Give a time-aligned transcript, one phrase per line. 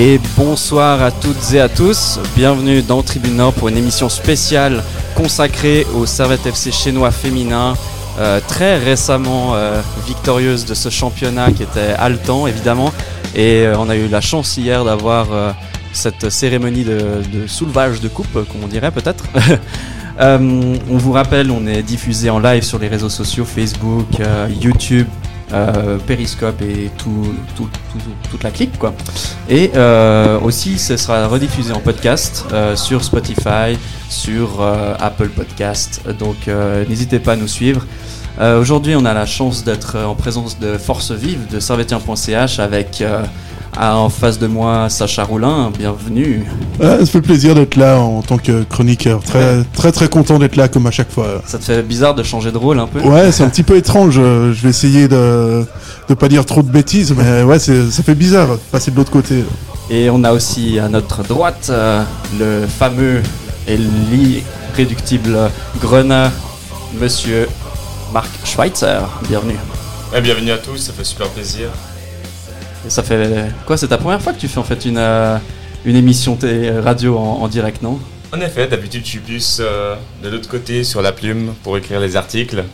[0.00, 2.20] Et bonsoir à toutes et à tous.
[2.36, 4.84] Bienvenue dans Tribune Nord pour une émission spéciale
[5.16, 7.74] consacrée au Servette FC chinois féminin.
[8.20, 12.92] euh, très récemment euh, victorieuse de ce championnat qui était haletant évidemment.
[13.34, 15.26] Et euh, on a eu la chance hier d'avoir
[15.92, 17.00] cette cérémonie de,
[17.32, 19.24] de soulevage de coupe, comme on dirait peut-être.
[20.20, 24.06] On vous rappelle, on est diffusé en live sur les réseaux sociaux Facebook,
[24.60, 25.06] YouTube,
[25.52, 28.94] euh, Periscope et tout, tout- tout- toute la clique quoi.
[29.48, 36.02] Et euh, aussi, ce sera rediffusé en podcast euh, sur Spotify, sur euh, Apple Podcast.
[36.18, 36.48] Donc,
[36.88, 37.86] n'hésitez pas à nous suivre.
[38.60, 43.02] Aujourd'hui, on a la chance d'être en présence de Force Vive de servetien.ch avec
[43.78, 45.70] à- en face de moi Sacha Roulin.
[45.78, 46.44] Bienvenue.
[46.80, 49.22] Ouais, ça fait plaisir d'être là en tant que chroniqueur.
[49.22, 51.42] Très, très, très content d'être là comme à chaque fois.
[51.46, 53.00] Ça te fait bizarre de changer de rôle un peu?
[53.00, 54.16] Ouais, c'est un petit peu étrange.
[54.18, 55.64] euh, Je vais essayer de
[56.08, 58.96] de pas dire trop de bêtises, mais ouais, c'est- ça fait bizarre de passer de
[58.96, 59.44] l'autre côté.
[59.90, 62.02] Et on a aussi à notre droite euh,
[62.38, 63.22] le fameux
[63.66, 65.36] et l'irréductible
[65.80, 66.30] Grenat,
[67.00, 67.48] monsieur
[68.12, 69.00] Marc Schweitzer.
[69.28, 69.56] Bienvenue.
[70.12, 71.68] Ouais, bienvenue à tous, ça fait super plaisir.
[72.88, 75.36] Ça fait quoi C'est ta première fois que tu fais en fait une, euh,
[75.84, 77.98] une émission télé radio en, en direct, non?
[78.34, 82.00] En effet, d'habitude je suis plus euh, de l'autre côté sur la plume pour écrire
[82.00, 82.64] les articles.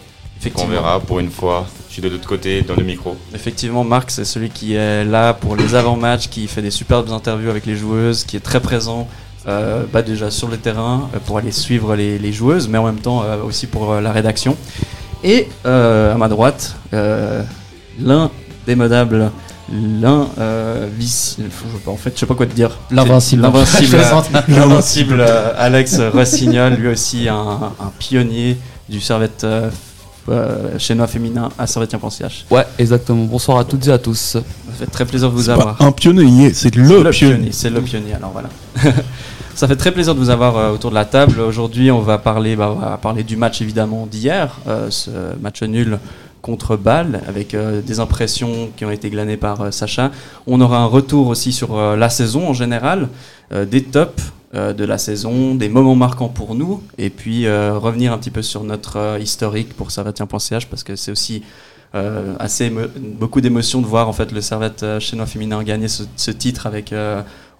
[0.56, 3.16] On verra pour une fois, je suis de l'autre côté dans le micro.
[3.34, 7.48] Effectivement, Marc, c'est celui qui est là pour les avant-matchs, qui fait des superbes interviews
[7.48, 9.08] avec les joueuses, qui est très présent
[9.48, 12.84] euh, bah déjà sur le terrain euh, pour aller suivre les, les joueuses, mais en
[12.84, 14.56] même temps euh, aussi pour euh, la rédaction.
[15.22, 17.42] Et euh, à ma droite, euh,
[17.98, 19.30] l'indémodable,
[19.72, 21.38] l'un euh, vice-
[21.86, 22.70] en fait, je sais pas quoi te dire.
[22.90, 23.42] L'invincible.
[23.42, 23.96] L'invincible,
[24.48, 27.34] l'invincible euh, Alex Rossignol, lui aussi un,
[27.80, 28.56] un pionnier
[28.88, 29.70] du servette euh,
[30.28, 32.46] euh, chinois féminin à servetien.ch.
[32.50, 33.24] Ouais, exactement.
[33.24, 34.18] Bonsoir à toutes et à tous.
[34.18, 34.40] Ça
[34.78, 35.76] fait très plaisir de vous avoir.
[35.76, 37.50] pas un pionnier, c'est le, pionnier.
[37.52, 38.48] C'est le pionnier, alors voilà.
[39.54, 41.40] Ça fait très plaisir de vous avoir euh, autour de la table.
[41.40, 45.10] Aujourd'hui, on va parler, bah, on va parler du match évidemment d'hier, euh, ce
[45.40, 46.00] match nul
[46.44, 50.10] contre Bâle, avec euh, des impressions qui ont été glanées par euh, Sacha.
[50.46, 53.08] On aura un retour aussi sur euh, la saison en général,
[53.70, 58.30] des tops de la saison, des moments marquants pour nous, et puis revenir un petit
[58.30, 61.42] peu sur notre historique pour servetien.ch, parce que c'est aussi
[61.92, 66.92] assez beaucoup d'émotions de voir en fait le Servette chinois féminin gagner ce, titre avec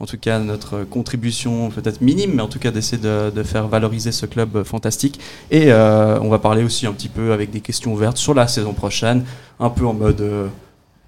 [0.05, 4.13] en tout cas notre contribution peut-être minime mais en tout cas d'essayer de, faire valoriser
[4.13, 5.19] ce club fantastique
[5.51, 8.47] et euh, on va parler aussi un petit peu avec des questions ouvertes sur la
[8.47, 9.25] saison prochaine
[9.59, 10.49] un peu en mode euh,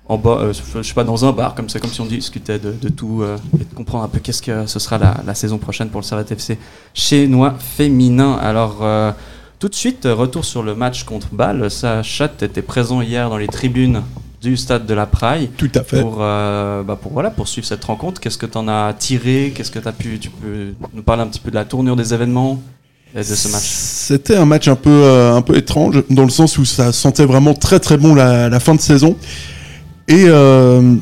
[0.09, 2.61] en bas, euh, je sais pas, dans un bar, comme ça, comme si on discutait
[2.61, 3.25] de, tout
[3.61, 6.31] et de comprendre un peu qu'est-ce que ce sera la, saison prochaine pour le Servette
[6.31, 6.59] FC
[6.95, 8.35] chinois féminin.
[8.35, 8.87] Alors,
[9.59, 11.69] tout de suite, retour sur le match contre Bâle.
[11.73, 14.05] Sacha, tu étais présent hier dans les tribunes
[14.51, 16.01] du stade de la Praille Tout à fait.
[16.01, 18.21] pour, euh, bah, pour, voilà, pour suivre cette rencontre.
[18.21, 19.53] Qu'est-ce que tu en as tiré?
[19.55, 20.19] Qu'est-ce que tu as pu.
[20.19, 22.61] Tu peux nous parler un petit peu de la tournure des événements
[23.15, 23.65] et de ce match?
[23.65, 27.25] C'était un match un peu, euh, un peu étrange, dans le sens où ça sentait
[27.27, 29.17] vraiment très très bon la, la fin de saison.
[30.09, 30.95] Et, euh,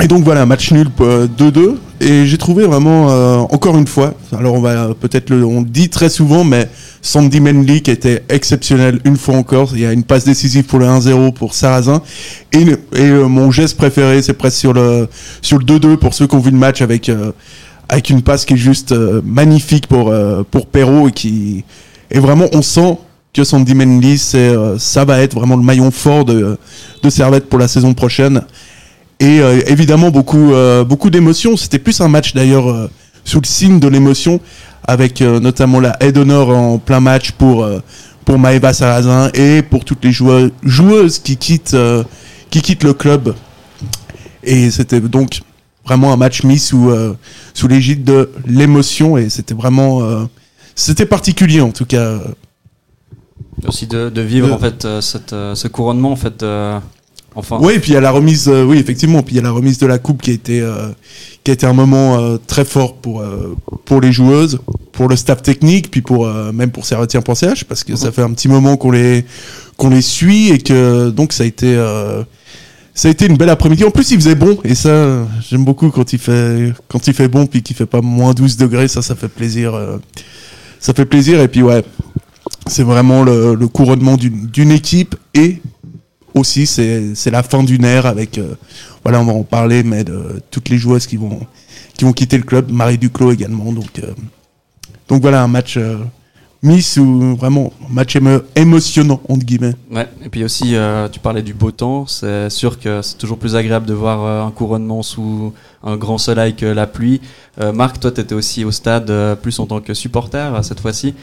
[0.00, 1.76] et donc voilà, match nul euh, 2-2.
[2.00, 5.66] Et j'ai trouvé vraiment, euh, encore une fois, alors on va peut-être le, on le
[5.66, 6.68] dit très souvent, mais
[7.02, 9.72] Sandy Mendy qui était exceptionnel une fois encore.
[9.74, 12.00] Il y a une passe décisive pour le 1-0 pour Sarrazin.
[12.52, 15.08] Et, et euh, mon geste préféré, c'est presque sur le,
[15.42, 17.32] sur le 2-2 pour ceux qui ont vu le match avec, euh,
[17.90, 21.64] avec une passe qui est juste euh, magnifique pour, euh, pour Perrault et qui,
[22.10, 22.98] et vraiment, on sent
[23.32, 26.58] que Sandy Mendy, c'est, euh, ça va être vraiment le maillon fort de,
[27.02, 28.42] de Servette pour la saison prochaine.
[29.20, 31.56] Et euh, évidemment, beaucoup, euh, beaucoup d'émotions.
[31.56, 32.90] C'était plus un match d'ailleurs euh,
[33.24, 34.40] sous le signe de l'émotion,
[34.88, 37.80] avec euh, notamment la aide d'honneur en plein match pour, euh,
[38.24, 42.02] pour Maëva Sarrazin et pour toutes les joueuses, joueuses qui, quittent, euh,
[42.48, 43.34] qui quittent le club.
[44.42, 45.42] Et c'était donc
[45.84, 47.14] vraiment un match mis sous, euh,
[47.52, 50.02] sous l'égide de l'émotion et c'était vraiment.
[50.02, 50.24] euh,
[50.74, 52.20] c'était particulier en tout cas.
[53.66, 56.42] Aussi de, de vivre en fait euh, cette, ce couronnement en fait.
[57.60, 59.52] Oui, puis il y a la remise, euh, oui, effectivement, puis il y a la
[59.52, 60.88] remise de la coupe qui a été, euh,
[61.44, 63.24] qui a été un moment euh, très fort pour,
[63.84, 64.58] pour les joueuses,
[64.92, 68.48] pour le staff technique, puis pour, même pour Servetien.ch, parce que ça fait un petit
[68.48, 69.24] moment qu'on les,
[69.76, 71.76] qu'on les suit et que donc ça a été,
[72.94, 73.84] ça a été une belle après-midi.
[73.84, 77.28] En plus, il faisait bon, et ça, j'aime beaucoup quand il fait, quand il fait
[77.28, 79.78] bon, puis qu'il fait pas moins 12 degrés, ça, ça fait plaisir.
[80.80, 81.84] ça fait plaisir, et puis ouais,
[82.66, 85.62] c'est vraiment le, le couronnement d'une équipe, et
[86.34, 88.54] aussi, c'est la fin d'une ère avec, euh,
[89.02, 91.40] voilà, on va en parler, mais de toutes les joueuses qui vont,
[91.94, 94.12] qui vont quitter le club, Marie Duclos également, donc, euh,
[95.08, 95.96] donc voilà, un match euh,
[96.62, 99.74] Miss ou vraiment un match émo- émotionnant, entre guillemets.
[99.90, 100.74] Ouais, et puis aussi,
[101.10, 102.06] tu parlais du beau temps.
[102.06, 106.54] C'est sûr que c'est toujours plus agréable de voir un couronnement sous un grand soleil
[106.54, 107.22] que la pluie.
[107.72, 109.10] Marc, toi, tu étais aussi au stade,
[109.40, 111.14] plus en tant que supporter cette fois-ci.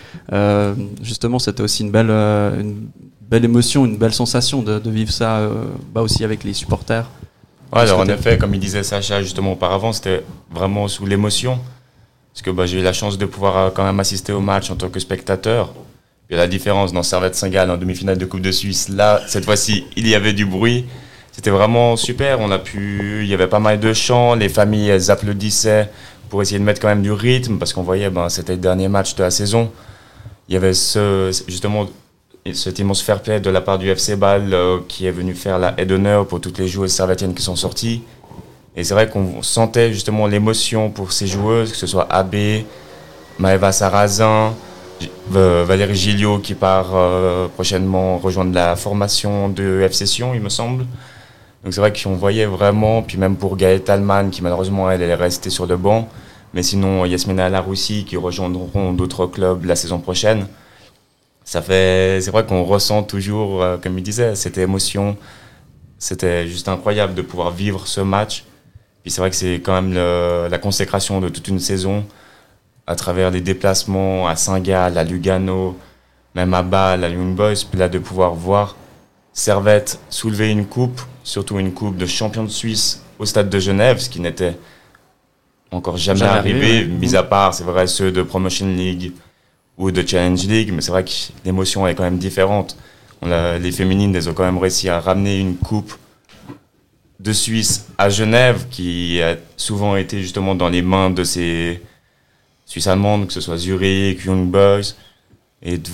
[1.04, 2.12] Justement, c'était aussi une belle,
[3.30, 7.10] belle émotion, une belle sensation de, de vivre ça euh, bah aussi avec les supporters.
[7.74, 11.60] Ouais, alors en effet, comme il disait Sacha justement auparavant, c'était vraiment sous l'émotion.
[12.34, 14.70] Parce que bah, j'ai eu la chance de pouvoir euh, quand même assister au match
[14.70, 15.74] en tant que spectateur.
[16.30, 18.90] Il y a la différence dans Servette Saint-Gall en demi-finale de Coupe de Suisse.
[18.90, 20.86] Là, cette fois-ci, il y avait du bruit.
[21.32, 22.40] C'était vraiment super.
[22.40, 24.36] On a pu, il y avait pas mal de chants.
[24.36, 25.90] Les familles, elles applaudissaient
[26.30, 28.88] pour essayer de mettre quand même du rythme parce qu'on voyait, ben, c'était le dernier
[28.88, 29.72] match de la saison.
[30.50, 31.88] Il y avait ce, justement
[32.54, 35.60] cet immense fair play de la part du FC Bâle euh, qui est venu faire
[35.60, 38.04] la aide d'honneur pour toutes les joueuses servetiennes qui sont sorties.
[38.76, 42.36] Et c'est vrai qu'on sentait justement l'émotion pour ces joueuses, que ce soit AB,
[43.40, 44.54] Maëva Sarrazin,
[45.30, 50.86] Valérie Gilliot qui part euh, prochainement rejoindre la formation de FC Sion, il me semble.
[51.64, 55.14] Donc c'est vrai qu'on voyait vraiment, puis même pour Gaëlle Talman qui malheureusement elle est
[55.16, 56.08] restée sur le banc,
[56.54, 60.48] mais sinon Yasmina Laroussi qui rejoindront d'autres clubs la saison prochaine.
[61.50, 65.16] Ça fait, c'est vrai qu'on ressent toujours, euh, comme il disait, cette émotion.
[65.98, 68.44] C'était juste incroyable de pouvoir vivre ce match.
[69.02, 72.06] Puis c'est vrai que c'est quand même le- la consécration de toute une saison
[72.86, 75.78] à travers les déplacements à Saint-Gall, à Lugano,
[76.36, 77.64] même à Bâle, à Young Boys.
[77.70, 78.76] Puis là, de pouvoir voir
[79.32, 84.00] Servette soulever une coupe, surtout une coupe de champion de Suisse au stade de Genève,
[84.00, 84.58] ce qui n'était
[85.72, 89.14] encore jamais, Jamais arrivé, arrivé, mis à part, c'est vrai, ceux de Promotion League
[89.78, 91.12] ou de Challenge League, mais c'est vrai que
[91.46, 92.78] l'émotion est quand même différente.
[93.22, 95.94] On a, les féminines, elles ont quand même réussi à ramener une coupe
[97.20, 101.82] de Suisse à Genève, qui a souvent été justement dans les mains de ces
[102.66, 104.94] Suisses allemandes, que ce soit Zurich, Young Boys,
[105.62, 105.90] et de,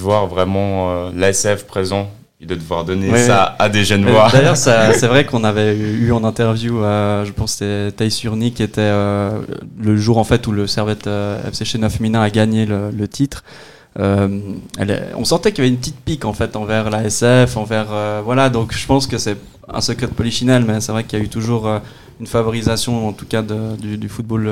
[0.00, 2.10] voir vraiment euh, l'ASF présent
[2.40, 4.28] et de devoir donner Ouais, ça à des jeunes Euh, voix.
[4.32, 8.24] D'ailleurs, ça- c'est vrai qu'on avait eu en interview, euh, je pense que c'était Thaïs
[8.24, 9.40] Urni qui était euh,
[9.78, 12.90] le jour en fait où le Servette euh, FC chez 9 Mina a gagné le,
[12.90, 13.44] le titre.
[13.98, 14.28] Euh,
[14.78, 17.56] elle est- on sentait qu'il y avait une petite pique en fait envers la SF,
[17.56, 18.48] envers euh, voilà.
[18.48, 19.36] Donc je pense que c'est
[19.68, 21.78] un secret de polichinelle, mais c'est vrai qu'il y a eu toujours euh,
[22.20, 24.48] une favorisation en tout cas de- du, du football.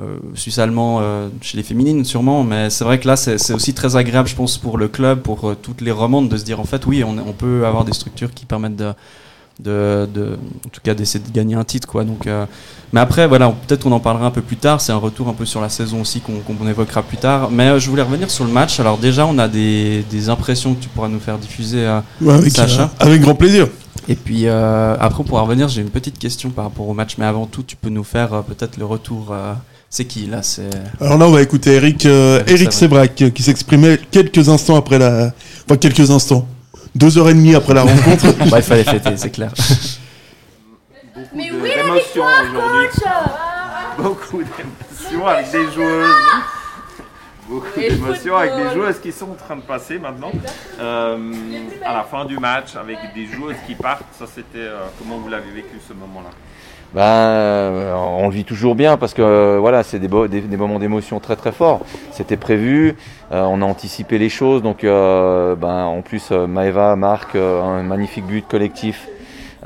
[0.00, 3.96] Euh, suisse-allemand euh, chez les féminines sûrement, mais c'est vrai que là c'est aussi très
[3.96, 6.64] agréable je pense pour le club, pour euh, toutes les romandes de se dire en
[6.64, 8.92] fait oui on, on peut avoir des structures qui permettent de,
[9.60, 12.04] de, de- en tout cas d'essayer de gagner un titre quoi.
[12.04, 12.44] Donc, euh,
[12.92, 14.82] mais après voilà peut-être qu'on en parlera un peu plus tard.
[14.82, 17.50] C'est un retour un peu sur la saison aussi qu'on évoquera plus tard.
[17.50, 18.78] Mais euh, je voulais revenir sur le match.
[18.80, 21.86] Alors déjà on a des, des impressions que tu pourras nous faire diffuser.
[21.86, 22.90] euh, Ouais, avec, Sacha.
[23.00, 23.66] avec grand plaisir.
[24.08, 27.16] et puis après, pour revenir, j'ai une petite question par rapport au match.
[27.18, 29.34] Mais avant tout, tu peux nous faire peut-être le retour.
[29.88, 30.40] C'est qui là
[31.00, 34.98] Alors là, on va écouter Eric, euh, Eric Sébrac euh, qui s'exprimait quelques instants après
[34.98, 35.32] la.
[35.64, 36.46] Enfin, quelques instants.
[36.94, 38.32] Deux heures et demie après la rencontre.
[38.50, 39.52] bah, il fallait fêter, c'est clair.
[41.34, 42.88] Mais oui, l'émotion aujourd'hui.
[43.98, 46.14] Beaucoup d'émotions avec des joueuses.
[47.48, 50.32] Beaucoup d'émotions avec des joueuses qui sont en train de passer maintenant.
[50.80, 51.32] Euh,
[51.84, 54.58] à la fin du match, avec des joueuses qui partent, ça c'était.
[54.58, 56.30] euh, comment vous l'avez vécu ce moment-là?
[56.94, 60.08] Ben, euh, on le vit toujours bien parce que euh, voilà, c'est des,
[60.56, 61.80] moments d'émotion très très forts.
[62.10, 62.96] C'était prévu,
[63.32, 64.62] euh, on a anticipé les choses.
[64.62, 69.08] Donc, ben, en plus, Maeva marque un magnifique but collectif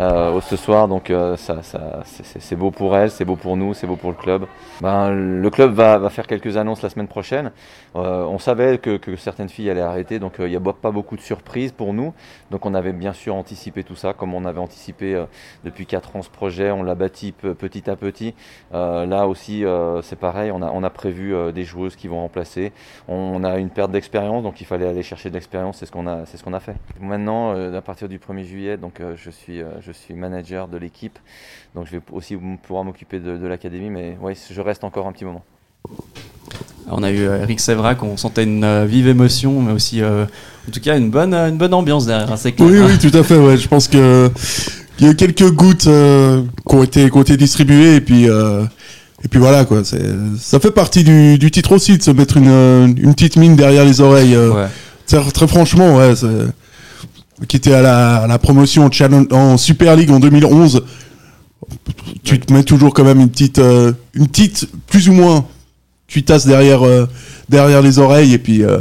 [0.00, 0.88] euh, ce soir.
[0.88, 4.16] Donc, euh, ça, c'est- beau pour elle, c'est beau pour nous, c'est beau pour le
[4.16, 4.46] club.
[4.80, 7.52] Ben, le club va, faire quelques annonces la semaine prochaine.
[7.96, 11.20] Euh, on savait que, certaines filles allaient arrêter, donc il n'y a pas beaucoup de
[11.20, 12.14] surprises pour nous.
[12.50, 15.24] Donc, on avait bien sûr anticipé tout ça, comme on avait anticipé.
[15.64, 18.34] depuis 4 ans ce projet, on l'a bâti pe- petit à petit.
[18.72, 19.64] Là aussi,
[20.02, 22.72] c'est pareil, on a, on a prévu des joueuses qui vont remplacer.
[23.08, 26.06] On a une perte d'expérience, donc il fallait aller chercher de l'expérience, c'est ce qu'on
[26.06, 26.76] a, ce qu'on a fait.
[27.00, 31.18] Maintenant, à partir du 1er juillet, donc, je, suis, je suis manager de l'équipe,
[31.74, 35.12] donc je vais aussi pouvoir m'occuper de, de l'académie, mais ouais, je reste encore un
[35.12, 35.42] petit moment.
[36.90, 40.24] On a eu euh, Eric Sévrac, on sentait une euh, vive émotion, mais aussi, euh,
[40.68, 42.30] en tout cas, une bonne, une bonne ambiance derrière.
[42.32, 42.68] hein, C'est clair.
[42.68, 42.86] Oui, hein.
[42.88, 43.36] oui, tout à fait.
[43.38, 43.56] Ouais.
[43.56, 44.30] Je pense que
[44.98, 48.28] il y a quelques gouttes euh, qui ont été qui ont été distribuées et puis
[48.28, 48.64] euh,
[49.24, 49.84] et puis voilà quoi.
[49.84, 50.02] C'est
[50.38, 53.84] ça fait partie du, du titre aussi de se mettre une, une petite mine derrière
[53.84, 54.34] les oreilles.
[54.34, 54.50] euh.
[54.52, 54.66] Ouais.
[55.34, 56.14] Très franchement, ouais.
[56.16, 56.26] c'est-
[57.48, 57.82] qui était à
[58.26, 58.88] la, promotion
[59.30, 60.82] en, Super League en 2011,
[62.22, 65.46] tu te mets toujours quand même une petite, euh, une petite, plus ou moins,
[66.08, 67.06] cuitasse derrière, euh,
[67.48, 68.62] derrière les oreilles et puis.
[68.62, 68.78] euh,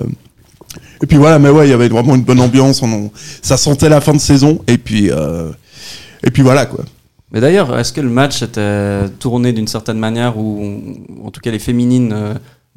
[1.01, 2.81] et puis voilà, mais ouais, il y avait vraiment une bonne ambiance.
[2.83, 3.09] On,
[3.41, 4.61] ça sentait la fin de saison.
[4.67, 6.83] Et puis, et puis voilà quoi.
[7.31, 11.51] Mais d'ailleurs, est-ce que le match était tourné d'une certaine manière on- en tout cas,
[11.51, 12.13] les féminines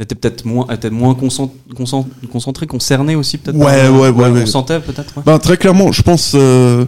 [0.02, 4.26] étaient peut-être moins, étaient moins concent- concent- concentrées, concernées aussi peut-être Ouais, par- ouais, ouais,
[4.28, 4.46] On ouais.
[4.46, 5.16] sentait peut-être.
[5.16, 5.22] ouais.
[5.24, 6.84] Ben, très clairement, je pense euh,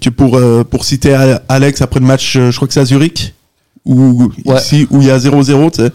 [0.00, 1.14] que pour, euh, pour citer
[1.48, 3.34] Alex après le match, euh, je crois que c'est à Zurich,
[3.84, 4.56] où, Ouais.
[4.56, 5.90] ici, où il y a 0-0, tu sais.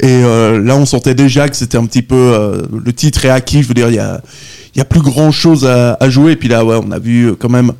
[0.00, 2.66] Et euh, là, on sentait déjà que c'était un petit peu.
[2.84, 4.20] le titre est acquis, je veux dire, il y a,
[4.74, 6.32] il y a plus grand chose à, à jouer.
[6.32, 7.72] Et puis là, ouais, on a vu quand même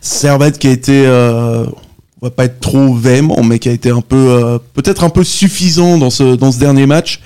[0.00, 1.06] Servette qui a été.
[2.20, 4.16] on va pas être trop véhément, mais qui a été un peu.
[4.16, 7.20] euh, peut-être un peu suffisant dans ce, dans ce dernier match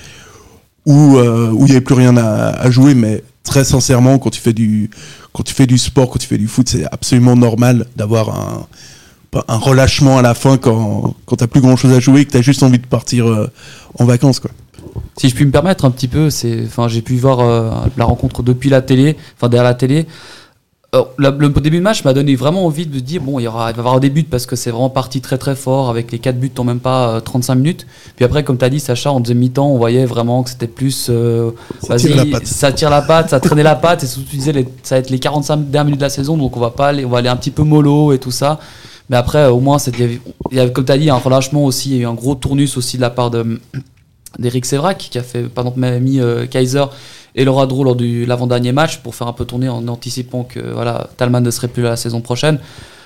[0.86, 4.40] où euh, où il n'y avait plus rien à, jouer, mais très sincèrement, quand tu
[4.40, 4.90] fais du
[5.32, 8.66] quand tu fais du sport, quand tu fais du foot, c'est absolument normal d'avoir un
[9.48, 12.32] un relâchement à la fin quand quand t'as plus grand chose à jouer et que
[12.32, 13.50] t'as juste envie de partir euh,
[13.98, 14.50] en vacances quoi.
[15.16, 18.04] Si je puis me permettre un petit peu, c'est, enfin, j'ai pu voir euh, la
[18.04, 20.06] rencontre depuis la télé, enfin derrière la télé.
[20.94, 23.46] Alors, le début de match m'a donné vraiment envie de me dire bon, il y
[23.46, 25.88] aura, il va y avoir des buts parce que c'est vraiment parti très très fort
[25.88, 27.86] avec les 4 buts en même pas euh, 35 minutes.
[28.14, 30.66] Puis après, comme tu as dit, Sacha, en deuxième mi-temps, on voyait vraiment que c'était
[30.66, 31.06] plus.
[31.08, 32.46] euh, Ça tire la patte.
[32.46, 34.04] ça tire la patte, ça traînait la patte.
[34.04, 36.36] Et surtout, tu disais, les- ça va être les 45 dernières minutes de la saison,
[36.36, 38.60] donc on va pas aller, on va aller un petit peu mollo et tout ça.
[39.08, 40.20] Mais après, euh, au moins, il y avait-
[40.50, 41.88] il y avait, comme tu as dit, un relâchement aussi.
[41.92, 43.58] Il y a eu un gros tournus aussi de la part de
[44.38, 46.84] d'Eric Sévrac qui a fait par exemple mis euh, Kaiser
[47.34, 50.60] et Laura Drew lors du l'avant-dernier match pour faire un peu tourner en anticipant que
[50.60, 52.58] voilà Talman ne serait plus là la saison prochaine.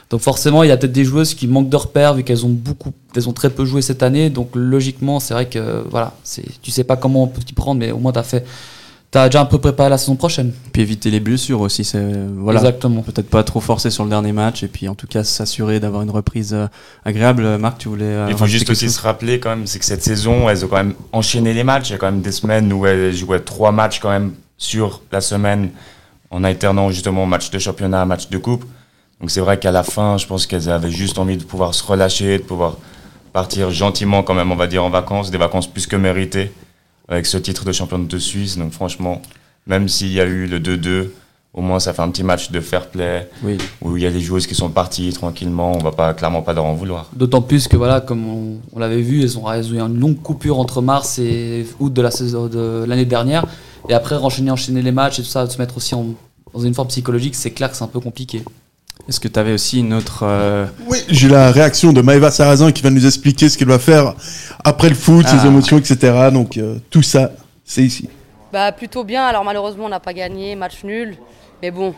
[0.09, 2.51] Donc forcément, il y a peut-être des joueuses qui manquent de repères vu qu'elles ont
[2.51, 4.31] beaucoup, elles ont très peu joué cette année.
[4.31, 7.81] Donc logiquement, c'est vrai que voilà, c'est, tu sais pas comment on peut t'y prendre,
[7.81, 8.45] mais au moins t'as fait,
[9.17, 10.53] t'as déjà un peu préparé la saison prochaine.
[10.73, 12.05] Puis éviter les blessures aussi, c'est
[12.37, 12.61] voilà.
[12.61, 13.01] Exactement.
[13.01, 16.03] Peut-être pas trop forcer sur le dernier match et puis en tout cas s'assurer d'avoir
[16.03, 16.67] une reprise euh,
[17.03, 17.57] agréable.
[17.57, 18.05] Marc, tu voulais.
[18.05, 20.69] euh, Il faut juste aussi se rappeler quand même, c'est que cette saison, elles ont
[20.69, 21.89] quand même enchaîné les matchs.
[21.89, 25.01] Il y a quand même des semaines où elles jouaient trois matchs quand même sur
[25.11, 25.71] la semaine
[26.31, 28.67] en alternant justement match de championnat, match de coupe.
[29.21, 31.83] Donc c'est vrai qu'à la fin, je pense qu'elles avaient juste envie de pouvoir se
[31.83, 32.77] relâcher, de pouvoir
[33.33, 36.53] partir gentiment quand même, on va dire, en vacances, des vacances plus que méritées
[37.09, 38.57] avec ce titre de championne de Suisse.
[38.59, 39.23] Donc franchement,
[39.67, 41.09] même s'il y a eu le 2-2,
[41.55, 43.57] au moins ça fait un petit match de fair play Oui.
[43.81, 45.73] où il y a des joueuses qui sont parties tranquillement.
[45.75, 47.09] On va pas clairement pas leur en vouloir.
[47.15, 49.99] D'autant plus que voilà, comme on, on l'avait vu, elles ont, elles ont eu une
[49.99, 53.47] longue coupure entre mars et août de la saison de l'année dernière.
[53.89, 56.09] Et après, enchaîner, enchaîner les matchs et tout ça, se mettre aussi en-
[56.53, 58.43] dans une forme psychologique, c'est clair que c'est un peu compliqué.
[59.09, 60.21] Est-ce que tu avais aussi une autre.
[60.25, 63.79] euh, Oui, j'ai la réaction de Maëva Sarrazin qui va nous expliquer ce qu'elle va
[63.79, 64.15] faire
[64.65, 65.39] après le foot, Ah.
[65.39, 66.29] ses émotions, etc.
[66.33, 67.31] Donc euh, tout ça,
[67.65, 68.09] c'est ici.
[68.53, 69.25] Bah plutôt bien.
[69.25, 71.17] Alors malheureusement on n'a pas gagné, match nul.
[71.63, 71.95] Mais bon,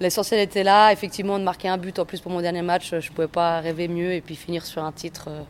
[0.00, 0.92] l'essentiel était là.
[0.92, 3.86] Effectivement de marquer un but en plus pour mon dernier match, je pouvais pas rêver
[3.86, 5.26] mieux et puis finir sur un titre.
[5.28, 5.42] euh,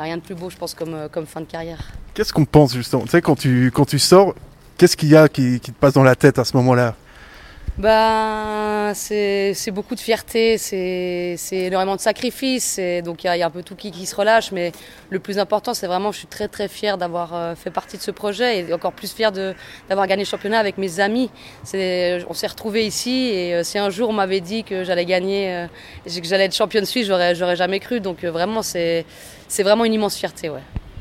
[0.00, 1.92] rien de plus beau je pense comme, euh, comme fin de carrière.
[2.12, 3.02] Qu'est-ce qu'on pense justement?
[3.04, 4.34] Tu sais, quand tu, quand tu sors,
[4.76, 6.96] qu'est-ce qu'il y a qui, qui te passe dans la tête à ce moment-là?
[7.76, 13.42] Ben, c'est c'est beaucoup de fierté, c'est c'est énormément de sacrifices, et donc il y,
[13.42, 14.70] a- un peu tout qui, qui se relâche, mais
[15.10, 18.02] le plus important, c'est vraiment, je suis très très fière d'avoir euh, fait partie de
[18.02, 21.30] ce projet et encore plus fière d'avoir gagné le championnat avec mes amis.
[21.64, 25.04] C'est- On s'est retrouvés ici et euh, si un jour on m'avait dit que j'allais
[25.04, 25.66] gagner, euh,
[26.06, 29.04] que j'allais être championne suisse, j'aurais jamais cru, donc vraiment, c'est
[29.48, 30.48] c'est vraiment une immense fierté.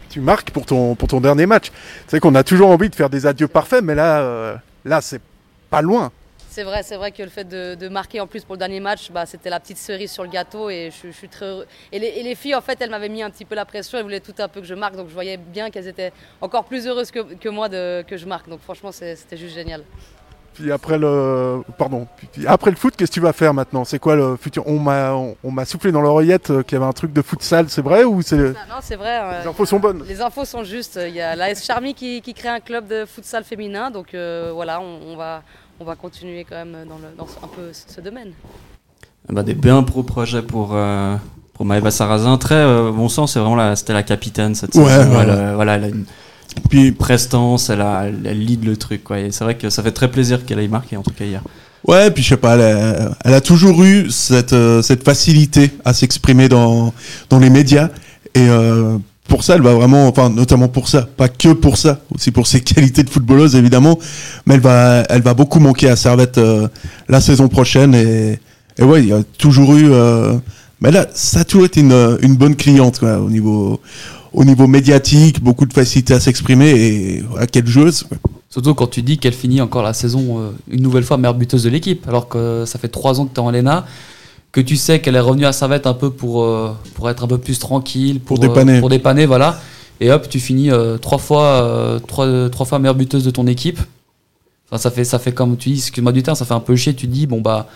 [0.10, 1.72] Tu marques pour ton, dernier match.
[2.08, 5.22] Sais qu'on a toujours envie de faire des adieux parfaits, mais là, là c'est
[5.70, 6.12] pas loin.
[6.56, 8.80] C'est vrai, c'est vrai que le fait de, de marquer en plus pour le dernier
[8.80, 11.66] match, bah, c'était la petite cerise sur le gâteau et je, je suis très heureux.
[11.92, 13.98] Et les, et les filles, en fait, elles m'avaient mis un petit peu la pression,
[13.98, 16.66] elles voulaient tout un peu que je marque, donc je voyais bien qu'elles étaient encore
[16.66, 18.48] plus heureuses que, que moi de, que je marque.
[18.50, 19.84] Donc franchement, c'était juste génial.
[20.54, 23.84] Puis après le, pardon, puis après le foot, qu'est-ce que tu vas faire maintenant?
[23.84, 24.62] C'est quoi le futur?
[24.68, 27.24] On m'a, on, on m'a soufflé dans l'oreillette euh, qu'il y avait un truc de
[27.24, 29.20] futsal, c'est vrai ou c'est Ah non, c'est vrai.
[29.24, 30.04] euh, Les infos sont bonnes.
[30.08, 31.00] Les infos sont justes.
[31.04, 34.14] Il y a la S Charmy qui, qui crée un club de futsal féminin, donc
[34.14, 35.42] euh, voilà, on, on va,
[35.84, 38.32] on va continuer quand même dans, le, dans ce- un peu ce domaine.
[39.30, 41.16] bah, des bien pro projets pour, euh,
[41.54, 42.38] pour Maëva Sarrazin.
[42.38, 45.12] Très euh, bon sens, c'est vraiment la, c'était la capitaine cette Ouais, saison.
[45.12, 45.36] ouais, elle, ouais.
[45.38, 46.06] euh, voilà, elle a une
[46.70, 49.04] Puis prestance, elle, a, elle, elle lead le truc.
[49.04, 49.20] Quoi.
[49.20, 51.42] Et c'est vrai que ça fait très plaisir qu'elle ait marqué, en tout cas hier.
[51.86, 55.70] Ouais, puis je sais pas, elle a, elle a toujours eu cette, euh, cette facilité
[55.84, 56.94] à s'exprimer dans,
[57.30, 57.90] dans les médias.
[58.36, 58.98] Et euh,
[59.34, 62.46] pour ça, elle va vraiment, enfin, notamment pour ça, pas que pour ça, aussi pour
[62.46, 63.98] ses qualités de footballeuse évidemment,
[64.46, 66.68] mais elle va, elle va beaucoup manquer à Servette euh,
[67.10, 67.96] la saison prochaine.
[67.96, 68.38] Et,
[68.78, 69.90] et ouais, il y a toujours eu.
[69.90, 70.36] euh,
[70.82, 73.82] mais là, ça a toujours été une, une bonne cliente au niveau.
[74.34, 78.06] Au niveau médiatique, beaucoup de facilité à s'exprimer et voilà, quelle joueuse.
[78.50, 81.64] Surtout quand tu dis qu'elle finit encore la saison euh, une nouvelle fois meilleure buteuse
[81.64, 83.86] de l'équipe, alors que ça fait trois ans que tu es en LENA,
[84.54, 87.28] que tu sais qu'elle est revenue à Servette un peu pour, euh, pour être un
[87.28, 88.80] peu plus tranquille, Pour euh, dépanner.
[88.80, 89.60] pour dépanner, voilà.
[90.00, 93.48] Et hop, tu finis euh, trois fois, euh, trois, trois fois meilleure buteuse de ton
[93.48, 93.80] équipe.
[94.70, 96.76] Enfin, ça fait, ça fait comme tu dis, excuse-moi du terme, ça fait un peu
[96.76, 96.94] chier.
[96.94, 97.68] Tu dis, bon bah,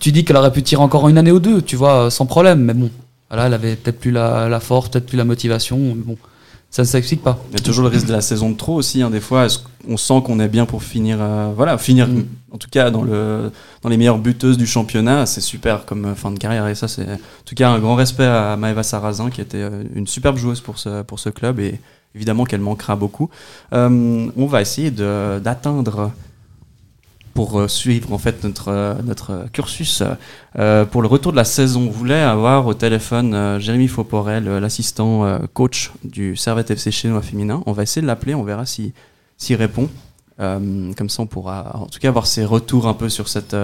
[0.00, 2.60] tu dis qu'elle aurait pu tirer encore une année ou deux, tu vois, sans problème.
[2.60, 2.90] Mais bon,
[3.28, 5.76] voilà, elle avait peut-être plus la, la force, peut-être plus la motivation.
[5.78, 6.16] mais bon,
[6.72, 7.38] ça ne s'explique pas.
[7.50, 9.02] Il y a toujours le risque de la saison de trop aussi.
[9.02, 9.46] hein, des fois,
[9.86, 12.24] on sent qu'on est bien pour finir, euh, voilà, finir Mm.
[12.50, 13.52] en tout cas dans, le,
[13.82, 15.26] dans les meilleures buteuses du championnat.
[15.26, 16.66] C'est super comme euh, fin de carrière.
[16.68, 19.84] Et ça, c'est en tout cas un grand respect à Maëva Sarrazin qui était euh,
[19.94, 21.78] une superbe joueuse pour ce, pour ce club et
[22.14, 23.28] évidemment qu'elle manquera beaucoup.
[23.74, 26.10] Euh, on va essayer d'atteindre
[27.34, 30.02] pour euh, suivre en fait notre, euh, notre cursus
[30.58, 31.82] euh, pour le retour de la saison.
[31.88, 37.62] On voulait avoir au téléphone Jérémy Fauporel, l'assistant coach du Servette FC Chinois féminin.
[37.66, 38.92] On va essayer de l'appeler, on verra si-
[39.38, 39.88] s'il répond.
[40.38, 43.54] Comme ça, on pourra en tout cas avoir ses retours un peu sur cette,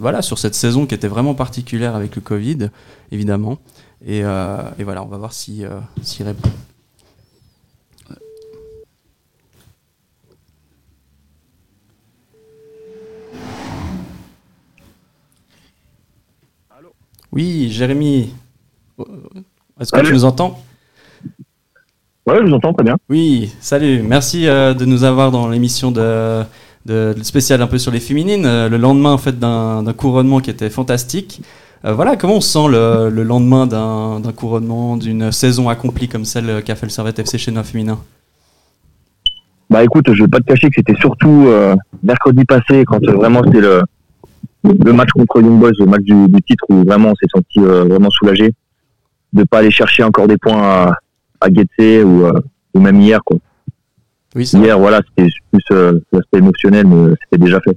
[0.00, 2.70] voilà, sur cette saison qui était vraiment particulière avec le Covid,
[3.10, 3.58] évidemment.
[4.06, 5.64] Et, et voilà, on va voir si,
[6.02, 6.48] s'il répond.
[17.32, 18.30] Oui, Jérémy,
[19.80, 20.60] est-ce que tu nous entends?
[22.26, 22.96] Ouais, je vous entends très bien.
[23.08, 24.02] Oui, salut.
[24.02, 26.42] Merci euh, de nous avoir dans l'émission de,
[26.86, 28.46] de, de spéciale un peu sur les féminines.
[28.46, 31.40] euh, le lendemain en fait d'un couronnement qui était fantastique.
[31.84, 36.24] Euh, voilà, comment on se sent le, le lendemain d'un couronnement, d'une saison accomplie comme
[36.24, 37.98] celle qu'a fait le Servette FC chez nous féminin?
[39.68, 41.48] Bah écoute, je vais pas te cacher que c'était surtout
[42.02, 43.82] mercredi passé quand vraiment c'était le,
[44.64, 47.58] le match contre Young Boys, le match du, du titre où vraiment on s'est senti
[47.58, 48.52] euh, vraiment soulagé
[49.32, 50.94] de pas aller chercher encore des points à,
[51.40, 52.32] à Getse ou, euh,
[52.74, 53.38] ou même hier quoi.
[54.34, 57.76] Oui, hier voilà, c'était plus euh, l'aspect émotionnel mais c'était déjà fait.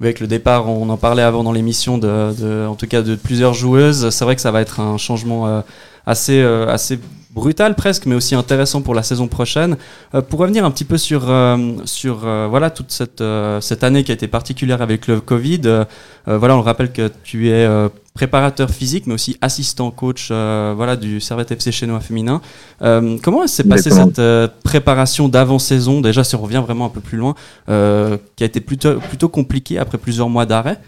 [0.00, 3.14] Avec le départ, on en parlait avant dans l'émission, de, de- en tout cas de
[3.14, 4.10] plusieurs joueuses.
[4.10, 5.62] C'est vrai que ça va être un changement
[6.04, 6.98] assez, assez
[7.36, 9.76] brutal presque, mais aussi intéressant pour la saison prochaine.
[10.14, 13.22] Euh, pour revenir un petit peu sur, euh, sur euh, voilà, toute cette,
[13.60, 15.84] cette année qui a été particulière avec le Covid,
[16.26, 17.68] voilà, on le rappelle que tu es
[18.14, 22.40] préparateur physique, mais aussi assistant coach voilà, du Servette FC Chenois féminin.
[22.80, 24.20] Comment s'est passée cette
[24.64, 26.00] préparation d'avant-saison?
[26.00, 27.34] Déjà, si on revient vraiment un peu plus loin,
[27.66, 30.80] qui a été plutôt, plutôt compliquée après plusieurs mois d'arrêt,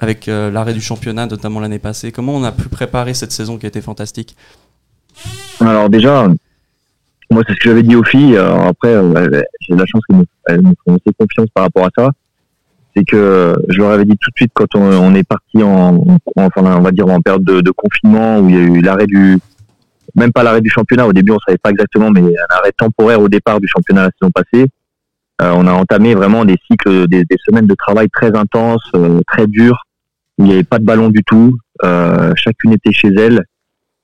[0.00, 2.12] avec l'arrêt du championnat, notamment l'année passée.
[2.12, 4.36] Comment on a pu préparer cette saison qui a été fantastique?
[5.60, 6.28] Alors déjà,
[7.30, 8.36] moi c'est ce que j'avais dit aux filles.
[8.36, 12.10] Alors après, euh, j'ai la chance qu'elles me, font assez confiance par rapport à ça.
[12.96, 16.04] C'est que je leur avais dit tout de suite quand on, est parti en,
[16.36, 19.38] on va dire en période de, confinement où il y a eu l'arrêt du,
[20.16, 21.06] même pas l'arrêt du championnat.
[21.06, 24.10] Au début, on savait pas exactement, mais un arrêt temporaire au départ du championnat la
[24.18, 24.66] saison passée.
[25.40, 29.46] Euh, on a entamé vraiment des cycles, des, semaines de travail très intenses, euh, très
[29.46, 29.84] dures.
[30.38, 31.56] Il n'y avait pas de ballon du tout.
[31.84, 33.44] Euh, chacune était chez elle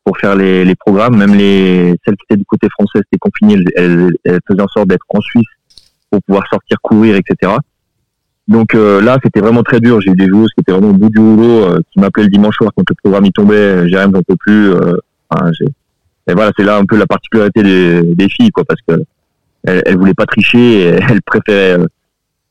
[0.05, 1.17] pour faire les, les programmes.
[1.17, 4.89] Même les celles qui étaient du côté français, étaient confinées, elles, elles, faisaient en sorte
[4.89, 5.47] d'être en Suisse
[6.11, 7.53] pour pouvoir sortir courir, etc.
[8.47, 10.01] Donc euh, là, c'était vraiment très dur.
[10.01, 12.31] J'ai eu des joueuses qui étaient vraiment au bout du rouleau, euh, qui m'appelaient le
[12.31, 13.89] dimanche soir quand le programme y tombait.
[13.89, 14.73] Jérém, j'en peux plus.
[14.73, 14.97] euh,
[15.31, 15.67] enfin, j'ai-
[16.27, 19.03] et voilà, c'est là un peu la particularité des, des filles, quoi, parce que
[19.65, 21.87] elles, elles voulaient pas tricher, et elles préféraient euh,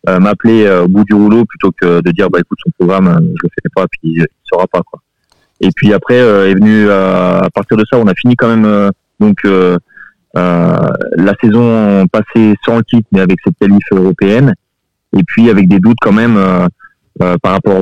[0.10, 3.08] euh, m'appeler euh, au bout du rouleau plutôt que de dire bah écoute son programme,
[3.08, 5.00] euh, je le fais pas, puis il sera pas quoi.
[5.64, 8.50] Et puis après euh, est venu euh, à partir de ça, on a fini quand
[8.50, 9.48] même euh, donc
[10.36, 14.54] la saison passée sans le titre, mais avec cette qualif européenne,
[15.18, 16.38] et puis avec des doutes quand même
[17.20, 17.80] par rapport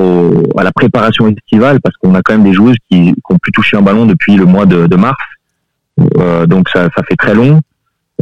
[0.57, 3.77] à la préparation estivale, parce qu'on a quand même des joueuses qui n'ont plus touché
[3.77, 5.23] un ballon depuis le mois de, mars,
[6.47, 7.61] donc ça, ça fait très long.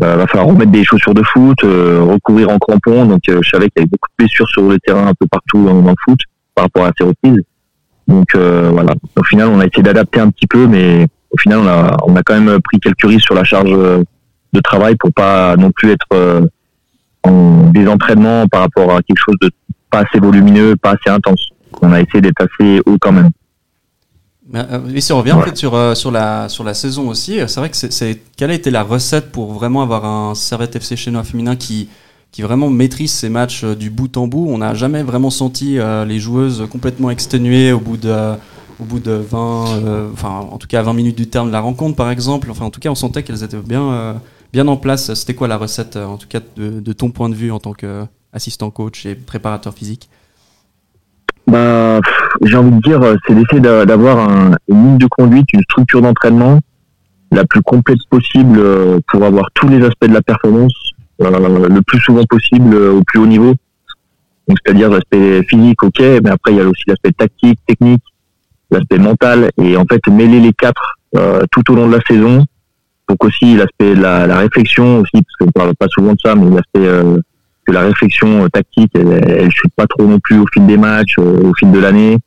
[0.04, 3.06] Euh, va falloir remettre des chaussures de foot, recourir en crampons.
[3.06, 5.66] Donc je savais qu'il y avait beaucoup de blessures sur le terrain un peu partout
[5.66, 6.20] dans, dans le foot
[6.54, 7.42] par rapport à ces reprises.
[8.10, 8.96] Donc euh, voilà.
[9.16, 12.16] Au final, on a essayé d'adapter un petit peu, mais au final, on a, on
[12.16, 14.04] a quand même pris quelques risques sur la charge euh,
[14.52, 16.42] de travail pour pas non plus être euh,
[17.24, 19.52] en désentraînement par rapport à quelque chose de
[19.92, 21.50] pas assez volumineux, pas assez intense.
[21.82, 23.30] On a essayé d'être assez haut quand même.
[24.96, 27.60] Et si on revient en fait sur, euh, sur, la, sur la saison aussi, c'est
[27.60, 31.24] vrai que c'est, quelle a été la recette pour vraiment avoir un Servette FC chinois
[31.24, 31.90] féminin qui,
[32.32, 35.80] qui vraiment maîtrise ses matchs euh, du bout en bout On n'a jamais vraiment senti
[35.80, 38.34] euh, les joueuses complètement exténuées au bout de,
[38.80, 41.54] au bout de 20, euh, enfin en tout cas à 20 minutes du terme de
[41.54, 42.50] la rencontre par exemple.
[42.52, 44.22] Enfin en tout cas on sentait qu'elles étaient bien,
[44.54, 45.14] bien en place.
[45.16, 48.70] C'était quoi la recette en tout cas de, ton point de vue en tant qu'assistant
[48.70, 50.08] coach et préparateur physique?
[51.48, 52.00] Bah,
[52.44, 56.00] j'ai envie de dire, c'est d'essayer d'a- d'avoir un- une ligne de conduite, une structure
[56.02, 56.60] d'entraînement
[57.32, 58.62] la plus complète possible
[59.08, 60.74] pour avoir tous les aspects de la performance
[61.20, 63.54] le plus souvent possible au plus haut niveau.
[64.48, 68.04] Donc c'est-à-dire l'aspect physique, ok, mais après il y a aussi l'aspect tactique, technique,
[68.72, 70.96] l'aspect mental, et en fait mêler les quatre
[71.52, 72.46] tout au long de la saison.
[73.08, 76.50] Donc aussi l'aspect de la, réflexion aussi, parce qu'on parle pas souvent de ça, mais
[76.50, 76.88] l'aspect
[77.66, 81.18] que la réflexion tactique, elle, elle chute pas trop non plus au fil des matchs,
[81.18, 82.18] au fil de l'année.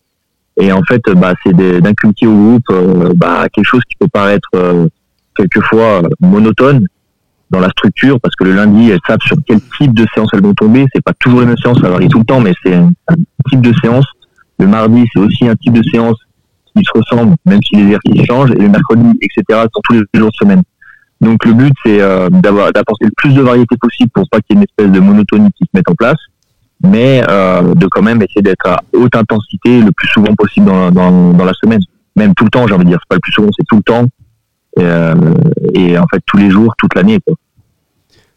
[0.61, 4.48] Et en fait, bah, c'est d'inculquer au groupe euh, bah, quelque chose qui peut paraître
[4.55, 4.87] euh,
[5.37, 6.87] quelquefois monotone
[7.52, 10.42] dans la structure, parce que le lundi, elles savent sur quel type de séance elles
[10.42, 10.86] vont tomber.
[10.94, 12.90] C'est pas toujours les mêmes séances, ça varie tout le temps, mais c'est un,
[13.48, 14.06] type de séance.
[14.58, 16.16] Le mardi, c'est aussi un type de séance
[16.74, 18.52] qui se ressemble, même si les exercices changent.
[18.52, 20.62] Et le mercredi, etc., sont tous les jours de semaine.
[21.20, 24.56] Donc le but, c'est euh, d'avoir d'apporter le plus de variété possible pour pas qu'il
[24.56, 26.18] y ait une espèce de monotonie qui se mette en place
[26.84, 30.90] mais euh, de quand même essayer d'être à haute intensité le plus souvent possible dans,
[30.90, 31.80] dans, dans la semaine.
[32.16, 32.98] Même tout le temps, j'ai envie de dire.
[33.02, 34.04] C'est pas le plus souvent, c'est tout le temps.
[34.76, 35.14] Et, euh,
[35.74, 37.18] et, en fait, tous les jours, toute l'année.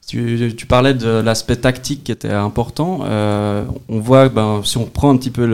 [0.07, 2.99] Tu, tu, parlais de l'aspect tactique qui était important.
[3.05, 5.45] Euh, on voit, ben, si on reprend un petit peu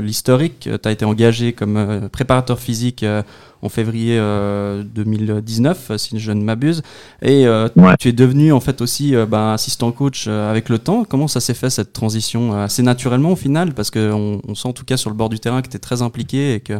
[0.00, 3.22] l'historique, tu as été engagé comme euh, préparateur physique euh,
[3.64, 6.82] en février 2019, euh, si je ne m'abuse.
[7.22, 11.04] Et euh, tu es devenu en fait aussi euh, ben, assistant coach avec le temps.
[11.04, 13.72] Comment ça s'est fait cette transition assez naturellement au final?
[13.72, 15.80] Parce qu'on on sent en tout cas sur le bord du terrain que tu es
[15.80, 16.74] très impliqué et que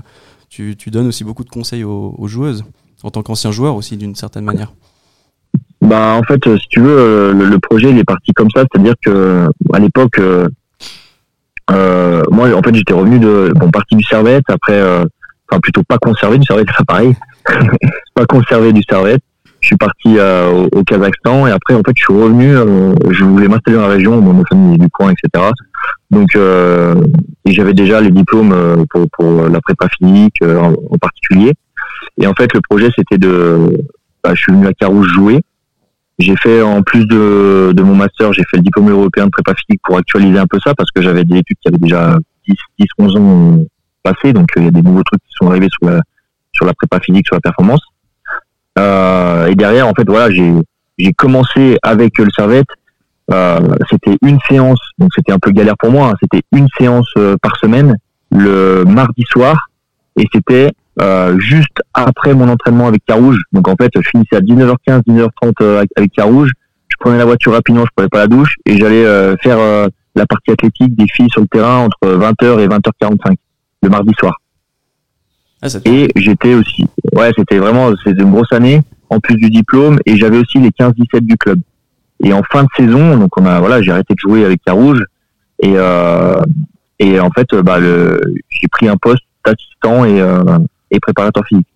[0.50, 2.64] tu, tu, donnes aussi beaucoup de conseils aux, joueuses,
[3.02, 4.72] en tant qu'ancien joueur aussi d'une certaine manière.
[5.84, 9.48] Bah en fait, si tu veux, le, projet il est parti comme ça, c'est-à-dire que
[9.72, 10.20] à l'époque,
[11.68, 14.80] moi en fait j'étais revenu de bon partie du Servette après
[15.48, 17.14] enfin plutôt pas conservé du Servette, c'est pareil,
[18.14, 19.22] pas conservé du Servette.
[19.60, 23.24] Je suis parti euh, au, Kazakhstan et après en fait je suis revenu, euh, je
[23.24, 25.52] voulais m'installer dans la région, mon famille du coin, etc.
[26.10, 26.94] Donc euh,
[27.46, 31.54] et j'avais déjà les diplômes pour, pour la prépa physique en, particulier.
[32.20, 33.86] Et en fait le projet c'était de,
[34.22, 35.40] bah, je suis venu à Carouge jouer.
[36.18, 39.52] J'ai fait en plus de, de mon master, j'ai fait le diplôme européen de prépa
[39.54, 42.54] physique pour actualiser un peu ça parce que j'avais des études qui avaient déjà 10,
[42.78, 43.58] 10 11 ans
[44.02, 46.00] passé, donc euh, il y a des nouveaux trucs qui sont arrivés sur la,
[46.52, 47.80] sur la prépa physique, sur la performance.
[48.78, 50.52] Euh, et derrière, en fait, voilà, j'ai
[50.98, 52.68] j'ai commencé avec le Servette.
[53.32, 56.10] Euh, c'était une séance, donc c'était un peu galère pour moi.
[56.10, 56.14] Hein.
[56.20, 57.96] c'était une séance euh, par semaine,
[58.30, 59.70] le mardi soir,
[60.16, 63.38] et c'était euh, juste après mon entraînement avec Carouge.
[63.52, 66.50] Donc en fait, je finissais à 19h15, 19h30 avec Carouge.
[66.88, 69.04] Je prenais la voiture rapidement, je prenais pas la douche, et j'allais
[69.42, 69.58] faire
[70.14, 73.36] la partie athlétique des filles sur le terrain entre 20h et 20h45
[73.82, 74.40] le mardi soir.
[75.62, 79.98] Ah, et j'étais aussi, ouais, c'était vraiment, c'était une grosse année, en plus du diplôme,
[80.04, 81.60] et j'avais aussi les 15-17 du club.
[82.22, 85.02] Et en fin de saison, donc on a, voilà, j'ai arrêté de jouer avec Carouge,
[85.62, 86.42] et, euh,
[86.98, 90.58] et en fait, bah, j'ai pris un poste d'assistant et, euh,
[90.94, 91.66] et préparateur physique.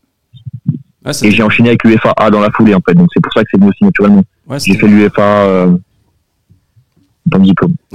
[1.23, 3.43] et j'ai enchaîné avec l'UFA A dans la foulée, en fait, donc c'est pour ça
[3.43, 4.25] que c'est venu aussi naturellement.
[4.59, 5.77] j'ai fait l'UFA euh,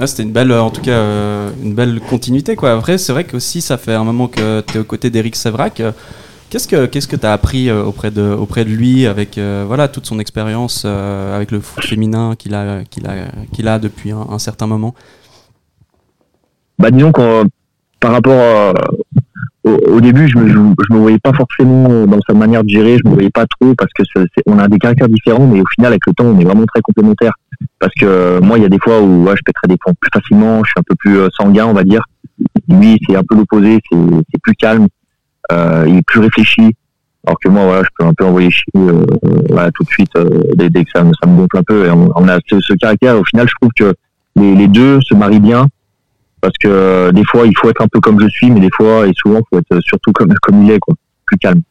[0.06, 2.56] c'était une belle, en tout cas, euh, une belle continuité.
[2.56, 2.72] Quoi.
[2.72, 5.36] Après, c'est vrai que aussi, ça fait un moment que tu es aux côtés d'Eric
[5.36, 5.82] Sevrac.
[6.50, 9.64] Qu'est-ce que qu'est-ce que tu as appris euh, auprès de auprès de lui avec euh,
[9.66, 14.12] voilà toute son expérience avec le foot féminin qu'il a qu'il a qu'il a depuis
[14.12, 14.94] un, certain moment?
[16.78, 17.44] Bah disons que
[17.98, 18.74] par rapport
[19.64, 23.08] au, début, je me, je, me voyais pas forcément dans sa manière de gérer, je
[23.08, 24.02] me voyais pas trop parce que
[24.46, 26.82] on a des caractères différents, mais au final, avec le temps, on est vraiment très
[26.82, 27.32] complémentaires.
[27.78, 30.10] Parce que euh, moi, il y a des fois où je pèterais des ponts plus
[30.12, 32.02] facilement, je suis un peu plus euh, sanguin, on va dire.
[32.68, 34.88] Lui, c'est un peu l'opposé, c'est plus calme,
[35.52, 36.74] euh, il est plus réfléchi.
[37.26, 39.06] Alors que moi, voilà, je peux un peu envoyer euh,
[39.74, 40.12] tout de suite
[40.56, 41.86] dès, que ça, me gonfle un peu.
[41.86, 43.18] Et on, a ce, ce, caractère.
[43.18, 43.94] Au final, je trouve que
[44.36, 45.68] les deux se marient bien
[46.44, 48.70] parce que euh, des fois il faut être un peu comme je suis, mais des
[48.70, 51.62] fois et souvent il faut être surtout comme comme il est, quoi, plus calme.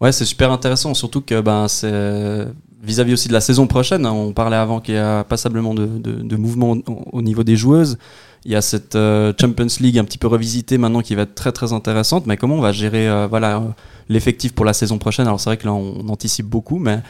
[0.00, 2.46] Ouais, c'est super intéressant, surtout que ben c'est
[2.80, 4.06] vis-à-vis aussi de la saison prochaine.
[4.06, 6.76] Hein, on parlait avant qu'il y a passablement de, de, mouvements
[7.12, 7.98] au, niveau des joueuses.
[8.44, 11.34] Il y a cette euh, Champions League un petit peu revisitée maintenant qui va être
[11.34, 12.26] très très intéressante.
[12.26, 13.60] Mais comment on va gérer euh, voilà
[14.08, 15.26] l'effectif pour la saison prochaine?
[15.26, 17.00] Alors c'est vrai que là on anticipe beaucoup, mais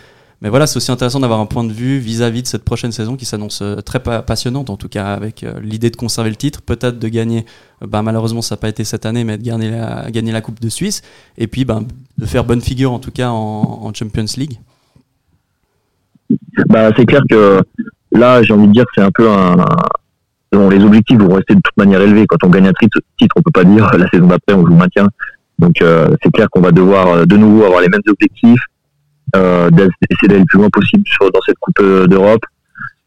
[0.40, 3.16] mais voilà, c'est aussi intéressant d'avoir un point de vue vis-à-vis de cette prochaine saison
[3.16, 6.62] qui s'annonce euh, très passionnante, en tout cas avec euh, l'idée de conserver le titre,
[6.62, 7.44] peut-être de gagner,
[7.82, 10.68] euh, bah, malheureusement ça n'a pas été cette année, mais de gagner la, Coupe de
[10.68, 11.02] Suisse,
[11.38, 11.80] et puis bah,
[12.18, 14.60] de faire bonne figure en tout cas en, Champions League.
[16.68, 17.60] Bah, c'est clair que
[18.12, 19.56] là, j'ai envie de dire que c'est un peu un,
[20.52, 22.26] les objectifs vont rester de toute manière élevés.
[22.28, 24.74] Quand on gagne un titre, titre on peut pas dire la saison d'après on joue
[24.74, 25.08] maintien.
[25.58, 25.82] Donc
[26.22, 28.60] c'est clair qu'on va devoir de nouveau avoir les mêmes objectifs,
[29.36, 32.42] euh, d'essayer d'aller le plus loin possible sur, dans cette Coupe euh, d'Europe.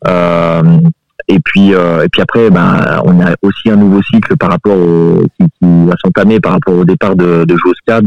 [0.08, 0.80] Euh,
[1.28, 4.78] et puis, euh, et puis après, ben, on a aussi un nouveau cycle par rapport
[4.78, 8.02] au, qui, qui va s'entamer par rapport au départ de, de joueurs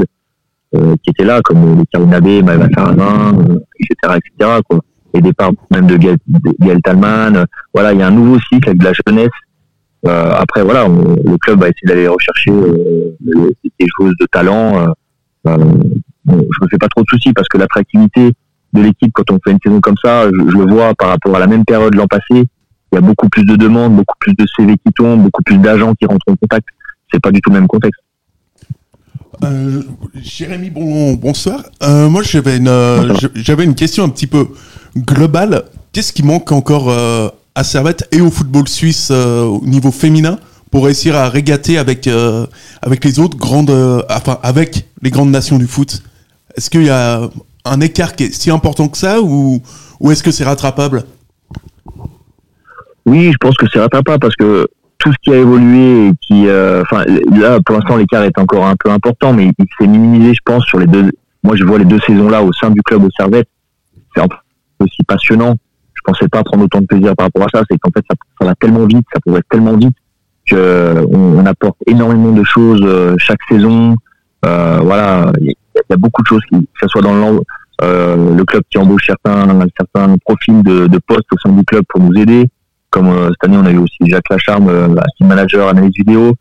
[0.75, 3.33] euh, qui étaient là, comme les Karunabe, Maëva Farazin,
[3.79, 4.61] etc., etc.
[4.69, 4.81] Quoi.
[5.15, 6.17] les départs même de Gaël,
[6.61, 7.37] Gaël Talman.
[7.37, 9.31] Euh, Voilà, il y a un nouveau cycle avec de la jeunesse.
[10.07, 14.87] Euh, après, voilà, le club va essayer d'aller rechercher euh, des des joueuses de talent.
[15.45, 18.33] Bon, je me fais pas trop de soucis parce que l'attractivité
[18.73, 21.37] de l'équipe quand on fait une saison comme ça, je, je le vois par rapport
[21.37, 22.25] à la même période l'an passé.
[22.93, 25.59] Il y a beaucoup plus de demandes, beaucoup plus de CV qui tombent, beaucoup plus
[25.59, 26.67] d'agents qui rentrent en contact.
[27.13, 28.01] C'est pas du tout le même contexte.
[29.43, 29.83] Euh,
[30.15, 31.63] Jérémy, bon, bonsoir.
[31.83, 34.49] Euh, moi, j'avais une, euh, j'avais une question un petit peu
[34.97, 35.65] globale.
[35.93, 36.93] Qu'est-ce qui manque encore
[37.55, 40.39] à Servette et au football suisse au niveau féminin
[40.71, 42.09] pour réussir à régater avec,
[42.85, 46.03] avec les autres grandes, euh, enfin, avec les grandes nations du foot
[46.55, 47.31] Est-ce qu'il y a
[47.65, 49.63] un écart qui est si important que ça ou,
[50.01, 51.05] ou est-ce que c'est rattrapable?
[53.07, 54.69] Oui, je pense que c'est rattrapable parce que
[54.99, 58.67] tout ce qui a évolué et qui, euh, enfin, là, pour l'instant, l'écart est encore
[58.67, 61.11] un peu important, mais il s'est minimisé, je pense, sur les deux.
[61.43, 63.49] Moi, je vois les deux saisons là au sein du club au Servette.
[64.15, 64.23] C'est
[64.81, 65.57] aussi passionnant.
[65.95, 67.65] Je pensais pas prendre autant de plaisir par rapport à ça.
[67.71, 69.97] C'est qu'en fait, ça, ça va tellement vite, ça progresse tellement vite
[70.53, 73.97] on, on apporte énormément de choses euh, chaque saison.
[74.45, 77.41] Euh, voilà, il y, a- beaucoup de choses, qui, que ce soit dans l'en-
[77.83, 81.85] euh, le club qui embauche certains, certains profils de, de postes au sein du club
[81.89, 82.47] pour nous aider.
[82.91, 86.35] Comme cette année, on a eu aussi Jacques Lacharme, assistant manager, analyse vidéo.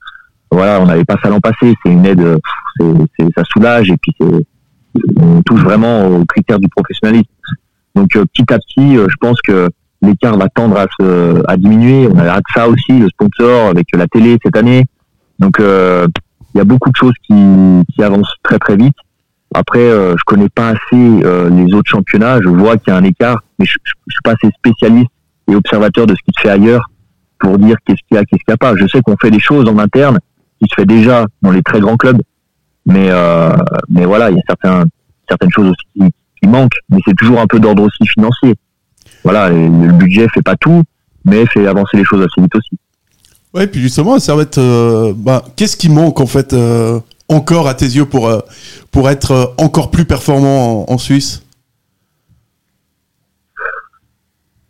[0.51, 1.73] Voilà, on n'avait pas ça l'an passé.
[1.83, 2.37] C'est une aide, euh,
[2.79, 2.85] c'est,
[3.19, 4.13] c'est- ça soulage et puis
[5.17, 7.25] on touche vraiment aux critères du professionnalisme.
[7.95, 9.69] Donc petit à petit, je pense que
[10.03, 12.07] l'écart va tendre à, se, à diminuer.
[12.13, 14.85] On a ça aussi, le sponsor avec la télé cette année.
[15.39, 16.07] Donc euh,
[16.53, 17.33] il y a beaucoup de choses qui,
[17.93, 18.95] qui avancent très très vite.
[19.55, 22.41] Après, euh, je connais pas assez euh, les autres championnats.
[22.41, 25.09] Je vois qu'il y a un écart, mais je, je, suis pas assez spécialiste
[25.47, 26.89] et observateur de ce qui se fait ailleurs
[27.39, 28.75] pour dire qu'est-ce qu'il y a, qu'est-ce qu'il n'y a pas.
[28.75, 30.19] Je sais qu'on fait des choses en interne
[30.59, 32.21] qui se fait déjà dans les très grands clubs,
[32.85, 33.55] mais euh,
[33.89, 34.85] mais voilà, il y a certains
[35.27, 38.55] certaines choses aussi qui, qui manquent, mais c'est toujours un peu d'ordre aussi financier.
[39.23, 40.83] Voilà, le, budget fait pas tout,
[41.25, 42.77] mais fait avancer les choses assez vite aussi.
[43.53, 47.85] Ouais, puis justement, Servette, euh, bah, qu'est-ce qui manque en fait euh, encore à tes
[47.85, 48.39] yeux pour, euh,
[48.91, 51.43] pour être euh, encore plus performant en, en Suisse?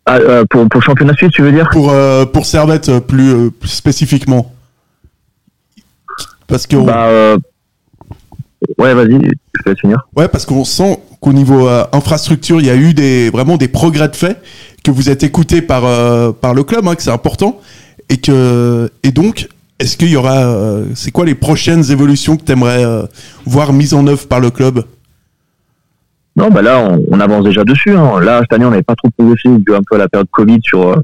[0.05, 1.69] Ah, pour, pour championnat suisse, tu veux dire?
[1.71, 1.93] Pour,
[2.33, 4.53] pour Servette plus, plus spécifiquement.
[6.45, 6.75] Parce que.
[6.75, 7.37] Bah,
[8.77, 9.19] Ouais, vas-y,
[9.53, 10.07] je laisse finir.
[10.15, 13.67] Ouais, parce qu'on sent qu'au niveau euh, infrastructure, il y a eu des, vraiment des
[13.67, 14.41] progrès de fait,
[14.83, 17.59] que vous êtes écouté par, euh, par le club, hein, que c'est important.
[18.09, 19.47] Et, que, et donc,
[19.79, 20.45] est-ce qu'il y aura.
[20.45, 22.83] euh, c'est quoi les prochaines évolutions que tu aimerais
[23.45, 24.83] voir mises en œuvre par le club?
[26.35, 27.95] Non, bah là, on, on avance déjà dessus.
[27.95, 28.19] Hein.
[28.19, 30.59] Là, cette année, on n'avait pas trop progressé dû un peu à la période Covid
[30.63, 30.95] sur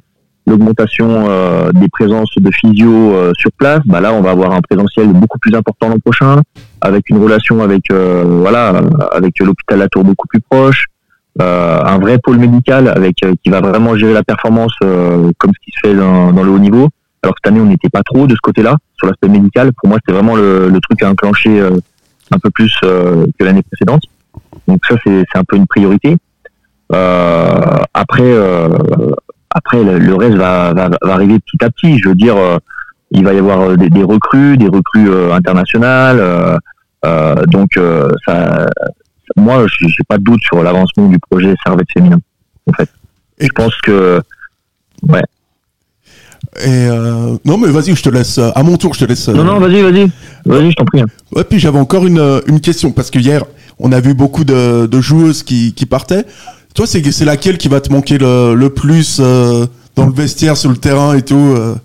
[0.48, 3.82] l'augmentation euh, des présences de physio euh, sur place.
[3.86, 6.42] Bah là, on va avoir un présentiel beaucoup plus important l'an prochain,
[6.82, 10.86] avec une relation avec euh, voilà, avec l'hôpital La Tour beaucoup plus proche,
[11.42, 15.52] euh, un vrai pôle médical avec euh, qui va vraiment gérer la performance euh, comme
[15.54, 16.90] ce qui se fait dans, dans le haut niveau.
[17.24, 19.72] Alors cette année, on n'était pas trop de ce côté-là sur l'aspect médical.
[19.74, 21.72] Pour moi, c'était vraiment le, le truc à enclencher euh,
[22.32, 24.04] un peu plus euh, que l'année précédente.
[24.68, 26.18] Donc ça, c'est un peu une priorité.
[26.92, 28.34] Après,
[29.52, 32.00] après le, reste va, va, va arriver petit à petit.
[32.00, 32.36] Je veux dire,
[33.12, 36.20] il va y avoir euh, des, des recrues, des recrues euh, internationales.
[37.06, 37.80] euh, donc
[38.28, 38.68] ça,
[39.36, 42.20] moi, je n'ai pas de doute sur l'avancement du projet Servette féminin.
[42.68, 42.90] En fait,
[43.40, 44.22] je pense que
[45.08, 45.24] ouais.
[46.66, 48.40] Et euh, non, mais vas-y, je te laisse.
[48.40, 49.30] À mon tour, je te laisse.
[49.30, 50.12] Non, non, vas-y, vas-y,
[50.46, 51.04] vas-y, je t'en prie.
[51.36, 53.44] Ouais, puis j'avais encore une, une question, parce que hier,
[53.78, 56.26] on a vu beaucoup de, de joueuses qui, qui partaient.
[56.74, 60.58] Toi, c'est c'est laquelle qui va te manquer le, le plus euh, dans le vestiaire,
[60.58, 61.76] sur le terrain et tout euh?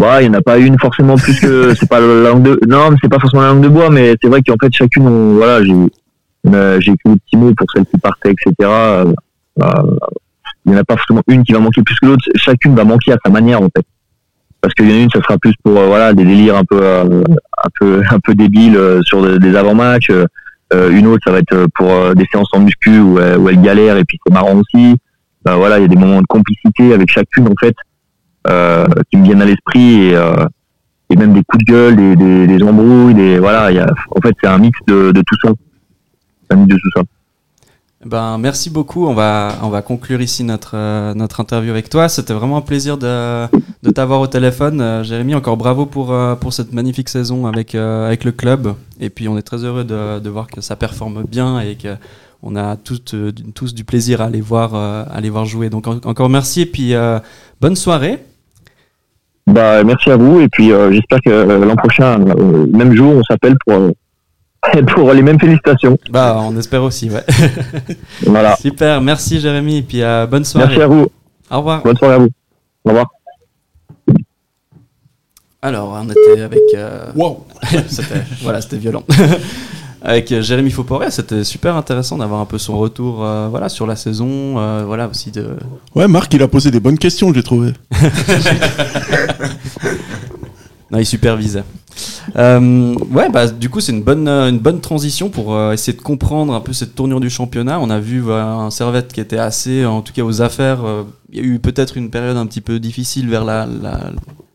[0.00, 2.58] Bah, il n'y en a pas une forcément plus que c'est pas la langue de
[2.66, 5.06] non, mais c'est pas forcément la langue de bois, mais c'est vrai qu'en fait chacune,
[5.06, 5.74] on- voilà, j'ai
[6.80, 8.54] j'ai écrit des petits mots pour celles qui partaient, etc.
[8.62, 9.12] Euh,
[9.62, 9.66] euh,
[10.64, 12.24] il n'y en a pas forcément une qui va manquer plus que l'autre.
[12.36, 13.84] Chacune va manquer à sa manière en fait,
[14.62, 16.64] parce qu'il y en a une, ça sera plus pour euh, voilà des délires un
[16.64, 20.10] peu euh, un peu un peu débiles euh, sur des, des avant-matchs.
[20.72, 23.96] Une autre, ça va être pour des séances en muscu où, elle- où elle galère
[23.96, 24.94] et puis c'est marrant aussi.
[25.48, 27.74] Euh, voilà, il y a des moments de complicité avec chacune en fait
[28.46, 30.46] qui me viennent à l'esprit et, euh,
[31.10, 33.70] et même des coups de gueule, des, des, embrouilles, des voilà.
[33.70, 35.52] Il y a, en fait, c'est un mix de, tout ça.
[36.50, 37.02] Un mix de tout ça.
[38.06, 39.06] Ben, merci beaucoup.
[39.06, 42.08] On va, on va conclure ici notre, euh, notre interview avec toi.
[42.08, 43.44] C'était vraiment un plaisir de,
[43.82, 44.80] de t'avoir au téléphone.
[44.80, 48.74] Euh, Jérémy, encore bravo pour, euh, pour cette magnifique saison avec, euh, avec le club.
[49.00, 51.94] Et puis, on est très heureux de, de voir que ça performe bien et que
[52.42, 55.68] on a tous, euh, tous du plaisir à aller voir, euh, à aller voir jouer.
[55.68, 57.18] Donc, en- encore merci et puis euh,
[57.60, 58.24] bonne soirée.
[59.50, 63.14] Bah, merci à vous et puis euh, j'espère que euh, l'an prochain, euh, même jour,
[63.16, 63.90] on s'appelle pour euh,
[64.94, 65.96] pour les mêmes félicitations.
[66.10, 67.24] Bah, on espère aussi, ouais.
[68.26, 68.56] Voilà.
[68.56, 70.68] Super, merci Jérémy, et puis euh, bonne soirée.
[70.68, 71.08] Merci à vous.
[71.50, 71.82] Au revoir.
[71.82, 72.28] Bonne soirée à vous.
[72.84, 73.06] Au revoir.
[75.62, 76.60] Alors, on était avec.
[76.74, 77.44] euh, Wow.
[77.88, 79.02] c'était, voilà, c'était violent.
[80.02, 83.96] Avec Jérémy Fauporé, c'était super intéressant d'avoir un peu son retour euh, voilà, sur la
[83.96, 85.56] saison, euh, voilà aussi de.
[85.94, 87.72] Ouais, Marc, il a posé des bonnes questions, j'ai trouvé.
[90.92, 91.62] Non, il supervisait.
[92.34, 95.96] Euh, ouais, bah, du coup, c'est une bonne, euh, une bonne transition pour euh, essayer
[95.96, 97.78] de comprendre un peu cette tournure du championnat.
[97.78, 100.84] On a vu voilà, un Servette qui était assez, en tout cas aux affaires.
[100.84, 104.10] euh, Il y a eu peut-être une période un petit peu difficile vers la, la,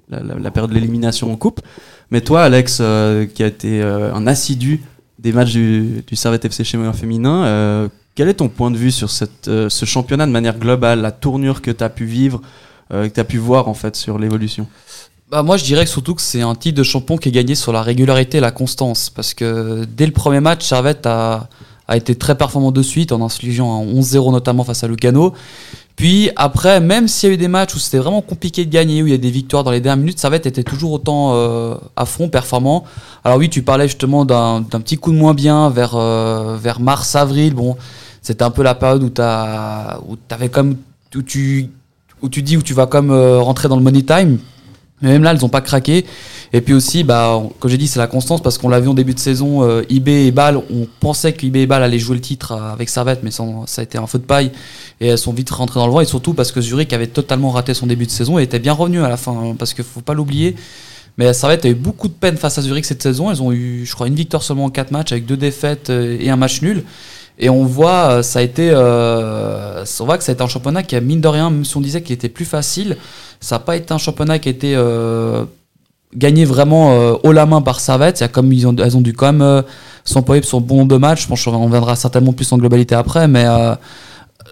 [0.09, 1.61] la, la- période de l'élimination en coupe.
[2.11, 2.81] Mais toi, Alex,
[3.33, 4.81] qui a été un assidu
[5.25, 8.91] des matchs du, du Servette FC chez féminin, euh, quel est ton point de vue
[8.91, 12.41] sur cette, euh, ce championnat de manière globale, la tournure que tu as pu vivre,
[12.93, 14.67] euh, que tu as pu voir en fait sur l'évolution?
[15.31, 17.73] Bah moi je dirais surtout que c'est un titre de champion qui est gagné sur
[17.73, 21.49] la régularité et la constance parce que dès le premier match Servette a,
[21.87, 25.33] a été très performant de suite en infligeant un 11-0 notamment face à Lugano.
[25.95, 29.01] Puis après même s'il y a eu des matchs où c'était vraiment compliqué de gagner
[29.01, 31.75] où il y a des victoires dans les dernières minutes Servette était toujours autant euh,
[31.95, 32.83] à fond performant.
[33.23, 37.15] Alors oui tu parlais justement d'un petit coup de moins bien vers euh, vers mars
[37.15, 37.77] avril bon
[38.21, 40.75] c'était un peu la période où t'as où t'avais comme
[41.15, 41.69] où tu
[42.21, 44.39] où tu dis où tu vas comme euh, rentrer dans le money time
[45.01, 46.05] mais même là, elles n'ont pas craqué.
[46.53, 49.13] Et puis aussi, bah, comme j'ai dit, c'est la constance parce qu'on l'a en début
[49.13, 52.21] de saison, euh, IB et Bâle, on pensait que IB et Bâle allaient jouer le
[52.21, 53.43] titre euh, avec Servette, mais ça
[53.77, 54.51] a été un feu de paille
[55.01, 56.01] et elles sont vite rentrées dans le vent.
[56.01, 58.73] Et surtout parce que Zurich avait totalement raté son début de saison et était bien
[58.73, 60.55] revenu à la fin, hein, parce qu'il faut pas l'oublier.
[61.17, 63.31] Mais Servette a eu beaucoup de peine face à Zurich cette saison.
[63.31, 66.17] Elles ont eu, je crois, une victoire seulement en quatre matchs avec deux défaites euh,
[66.19, 66.83] et un match nul.
[67.37, 70.47] Et on voit, euh, ça a été, euh, on voit que ça a été un
[70.47, 72.97] championnat qui a mine de rien, même si on disait qu'il était plus facile,
[73.41, 75.43] ça n'a pas été un championnat qui a été euh,
[76.15, 78.19] gagné vraiment euh, haut la main par Servette.
[78.19, 79.61] Il y a comme elles ont dû quand même euh,
[80.05, 81.23] s'employer sur bon de matchs.
[81.23, 83.75] Je pense qu'on reviendra certainement plus en globalité après, mais euh,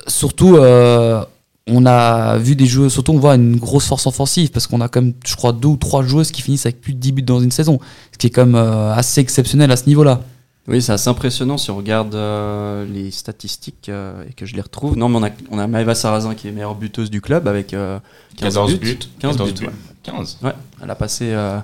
[0.08, 0.58] surtout.
[0.58, 1.24] euh,
[1.68, 4.90] on a vu des joueurs, surtout on voit une grosse force offensive parce qu'on a
[4.90, 7.22] quand même, je crois, deux ou trois joueuses qui finissent avec plus de 10 buts
[7.22, 7.80] dans une saison,
[8.12, 10.20] ce qui est quand même euh, assez exceptionnel à ce niveau-là.
[10.68, 14.62] Oui, c'est assez impressionnant si on regarde euh, les statistiques euh, et que je les
[14.62, 14.98] retrouve.
[14.98, 17.74] Non, mais on a, on a Maëva Sarrazin qui est meilleure buteuse du club avec
[17.74, 18.00] euh,
[18.38, 18.78] 15 14 buts.
[18.96, 19.00] buts.
[19.20, 19.66] 15 14 buts, buts.
[19.68, 19.74] ouais.
[20.04, 20.38] 15.
[20.42, 21.60] Ouais, elle a passé euh,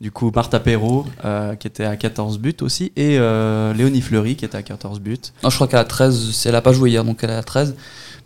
[0.00, 4.36] du coup Martha Perrault euh, qui était à 14 buts aussi et euh, Léonie Fleury
[4.36, 5.18] qui était à 14 buts.
[5.42, 7.34] Non, je crois qu'elle a 13, c'est- elle a pas joué hier, donc elle est
[7.34, 7.74] à 13.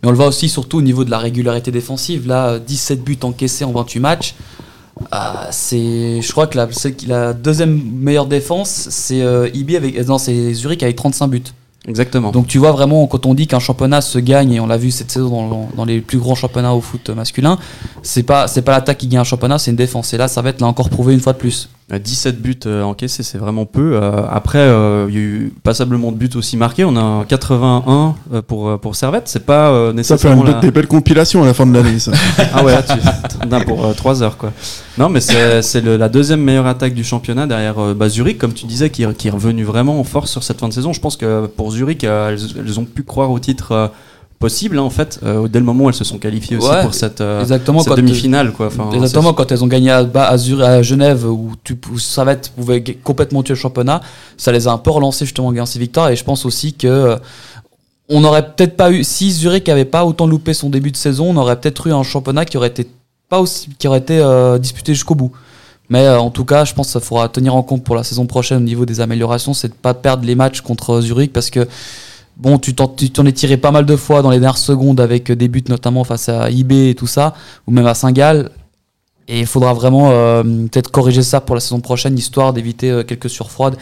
[0.03, 2.27] Mais on le voit aussi surtout au niveau de la régularité défensive.
[2.27, 4.35] Là, 17 buts encaissés en 28 matchs.
[5.11, 6.67] Ah, c'est, je crois que la,
[7.07, 11.43] la deuxième meilleure défense, c'est euh, IB avec, non, c'est Zurich avec 35 buts.
[11.87, 12.31] Exactement.
[12.31, 14.91] Donc tu vois vraiment quand on dit qu'un championnat se gagne et on l'a vu
[14.91, 17.57] cette saison dans, dans les plus grands championnats au foot masculin,
[18.03, 20.13] c'est pas c'est pas l'attaque qui gagne un championnat, c'est une défense.
[20.13, 21.69] Et là, ça va être là encore prouvé une fois de plus.
[21.93, 23.95] Euh, 17 buts euh, encaissés, c'est vraiment peu.
[23.95, 26.85] Euh, après, euh, il y a eu passablement de buts aussi marqués.
[26.85, 29.27] On a un 81 euh, pour, euh, pour Servette.
[29.27, 30.45] C'est pas euh, Ça fait nécessairement.
[30.45, 32.11] une- la- des belles compilations à la fin de l'année, ça.
[32.53, 34.53] ah ouais, tu t'en as pour 3 heures quoi.
[34.97, 38.65] Non, mais c'est la deuxième meilleure attaque du championnat derrière euh, bah, Zurich, comme tu
[38.65, 40.93] disais, qui, est- qui est revenu vraiment en force sur cette fin de saison.
[40.93, 43.87] Je pense que pour Zurich, euh, elles, elles ont pu croire au titre euh,
[44.41, 45.19] possible hein, en fait.
[45.23, 47.63] Euh, dès le moment où elles se sont qualifiées aussi Ouais, pour cette, euh, cette
[47.63, 48.65] quand- demi-finale quoi.
[48.67, 52.83] Enfin, Exactement, quand elles ont gagné à, à, à Genève, où, tu, où Servette pouvait
[52.83, 54.01] complètement tuer le championnat,
[54.35, 56.09] ça les a un peu relancés justement en gagnant ces victoires.
[56.09, 57.15] Et je pense aussi que euh,
[58.09, 61.29] on n'aurait peut-être pas eu, si Zurich avait pas autant loupé son début de saison,
[61.29, 62.85] on aurait peut-être eu un championnat qui aurait été
[63.29, 65.31] pas aussi, qui aurait été euh, disputé jusqu'au bout.
[65.89, 68.03] Mais euh, en tout cas, je pense que ça faudra tenir en compte pour la
[68.03, 71.49] saison prochaine au niveau des améliorations, c'est de pas perdre les matchs contre Zurich parce
[71.49, 71.67] que
[72.41, 74.99] Bon, tu t'en, tu t'en es tiré pas mal de fois dans les dernières secondes
[74.99, 77.33] avec des buts notamment face à IB et tout ça,
[77.67, 78.49] ou même à Saint-Gall.
[79.27, 83.03] Et il faudra vraiment euh, peut-être corriger ça pour la saison prochaine, histoire d'éviter euh,
[83.03, 83.77] quelques surfroides.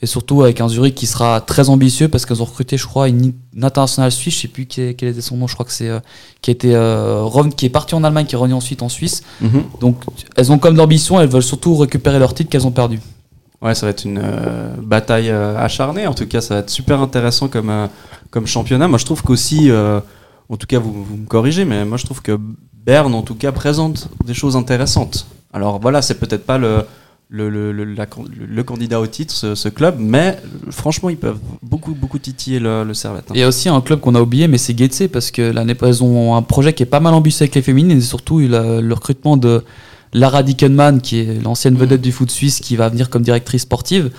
[0.00, 3.08] Et surtout avec un Zurich qui sera très ambitieux parce qu'elles ont recruté, je crois,
[3.08, 5.72] une, une internationale suisse, je sais plus quel, quel était son nom, je crois que
[5.72, 5.98] c'est euh,
[6.40, 9.22] qui, euh, revenu- qui est parti en Allemagne, qui est revenu ensuite en Suisse.
[9.40, 9.64] Mhm.
[9.80, 9.96] Donc
[10.36, 13.00] elles ont comme d'ambition, elles veulent surtout récupérer leur titre qu'elles ont perdu.
[13.60, 16.06] Ouais, ça va être une euh, bataille euh, acharnée.
[16.06, 17.86] En tout cas, ça va être super intéressant comme, euh,
[18.30, 18.86] comme championnat.
[18.86, 19.70] Moi, je trouve qu'aussi,
[20.48, 22.38] en tout cas, vous, vous me corrigez, mais moi, je trouve que
[22.86, 25.26] Berne, en tout cas, présente des choses intéressantes.
[25.52, 26.84] Alors voilà, c'est peut-être pas le,
[27.28, 30.38] le, le, le, le- candidat au titre, ce, club, mais
[30.70, 33.24] franchement, ils peuvent beaucoup, beaucoup titiller le, le Servette.
[33.28, 33.34] hein.
[33.34, 35.74] Il y a aussi un club qu'on a oublié, mais c'est Getse, parce que l'année
[35.82, 38.92] elles ont un projet qui est pas mal ambitieux avec les féminines, et surtout le
[38.94, 39.64] recrutement de
[40.12, 44.10] Lara Dickenman, qui est l'ancienne vedette du foot suisse, qui va venir comme directrice sportive.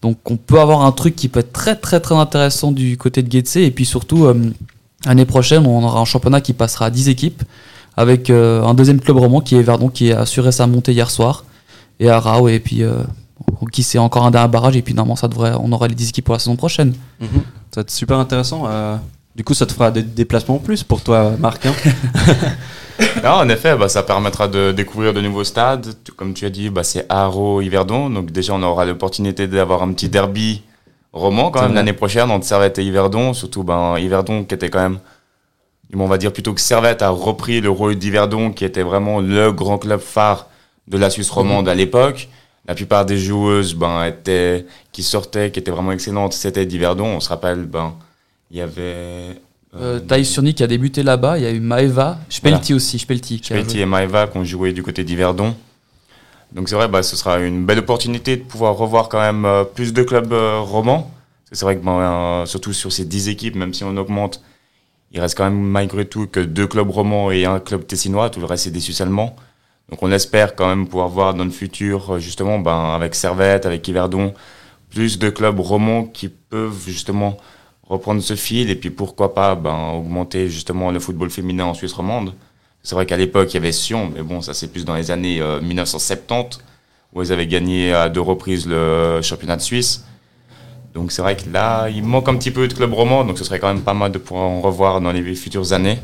[0.00, 3.22] Donc on peut avoir un truc qui peut être très très très intéressant du côté
[3.22, 4.34] de Getse, et puis surtout, euh,
[5.06, 7.42] l'année prochaine, on aura un championnat qui passera à 10 équipes,
[7.96, 11.10] avec euh, un deuxième club roman qui est Verdon, qui a assuré sa montée hier
[11.10, 11.44] soir,
[12.00, 13.02] et Arao, et puis euh,
[13.70, 16.08] qui c'est encore un dernier barrage et puis normalement ça devrait, on aura les 10
[16.08, 16.94] équipes pour la saison prochaine.
[17.20, 17.28] Mhm.
[17.70, 18.68] Ça va être super intéressant.
[19.36, 21.64] du coup, ça te fera des déplacements en plus pour toi, Marc.
[21.64, 21.72] hein
[23.22, 25.94] Non, en effet, bah, ça permettra de découvrir de nouveaux stades.
[26.16, 28.10] Comme tu as dit, bah, c'est Haro, Yverdon.
[28.10, 30.62] Donc déjà, on aura l'opportunité d'avoir un petit derby
[31.12, 33.34] roman quand même l'année prochaine entre Servette et Yverdon.
[33.34, 34.98] Surtout ben, Yverdon qui était quand même,
[35.94, 39.52] on va dire plutôt que Servette a repris le rôle d'Yverdon qui était vraiment le
[39.52, 40.48] grand club phare
[40.88, 42.28] de la Suisse romande à l'époque.
[42.66, 47.06] La plupart des joueuses ben, étaient, qui sortaient, qui étaient vraiment excellentes, c'était d'Yverdon.
[47.06, 47.94] On se rappelle, ben,
[48.50, 49.40] il y avait...
[49.74, 53.40] Euh, Thaïs Surny qui a débuté là-bas, il y a eu Maeva, Spelti aussi, Spelti.
[53.42, 55.54] Spelti et Maeva qui ont joué du côté d'Yverdon.
[56.52, 59.64] Donc c'est vrai, bah, ce sera une belle opportunité de pouvoir revoir quand même euh,
[59.64, 61.10] plus de clubs euh, romans.
[61.50, 64.42] C'est vrai que ben, euh, surtout sur ces 10 équipes, même si on augmente,
[65.12, 68.40] il reste quand même malgré tout que deux clubs romans et un club tessinois, tout
[68.40, 69.36] le reste c'est des Suisses allemands.
[69.90, 73.66] Donc on espère quand même pouvoir voir dans le futur, euh, justement, ben, avec Servette,
[73.66, 74.32] avec Yverdon,
[74.88, 77.36] plus de clubs romans qui peuvent justement
[77.86, 81.92] reprendre ce fil et puis pourquoi pas ben, augmenter justement le football féminin en Suisse
[81.92, 82.34] romande.
[82.82, 85.10] C'est vrai qu'à l'époque il y avait Sion, mais bon ça c'est plus dans les
[85.10, 86.58] années euh, 1970
[87.14, 90.04] où ils avaient gagné à deux reprises le championnat de Suisse.
[90.94, 93.44] Donc c'est vrai que là il manque un petit peu de club roman, donc ce
[93.44, 95.98] serait quand même pas mal de pouvoir en revoir dans les futures années.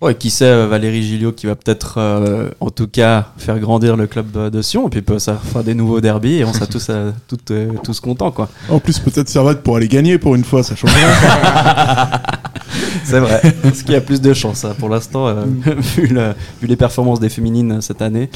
[0.00, 3.98] Ouais, qui sait, euh, Valérie Gilliot qui va peut-être, euh, en tout cas, faire grandir
[3.98, 6.66] le club de Sion, et puis peut- ça fera des nouveaux derbys, et on sera
[6.66, 8.48] tous, euh, toutes, euh, tous contents, quoi.
[8.70, 10.90] En plus, peut-être Servette pour aller gagner pour une fois, ça change
[13.04, 13.42] C'est vrai.
[13.62, 15.44] Parce qu'il y a plus de chance hein, pour l'instant, euh,
[15.96, 16.32] vu, le-
[16.62, 18.30] vu les performances des féminines cette année.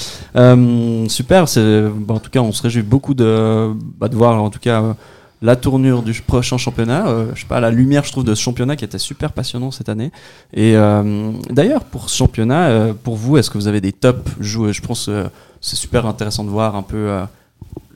[1.08, 1.44] Super.
[1.44, 4.96] bah, en tout cas, on se réjouit beaucoup de, bah, de voir en tout cas
[5.42, 7.06] la tournure du prochain championnat.
[7.06, 9.70] Euh, je sais pas, la lumière, je trouve, de ce championnat qui était super passionnant
[9.70, 10.10] cette année.
[10.52, 14.28] Et euh, d'ailleurs, pour ce championnat, euh, pour vous, est-ce que vous avez des top
[14.40, 14.72] joueurs?
[14.72, 15.24] Je pense euh,
[15.60, 17.08] c'est super intéressant de voir un peu.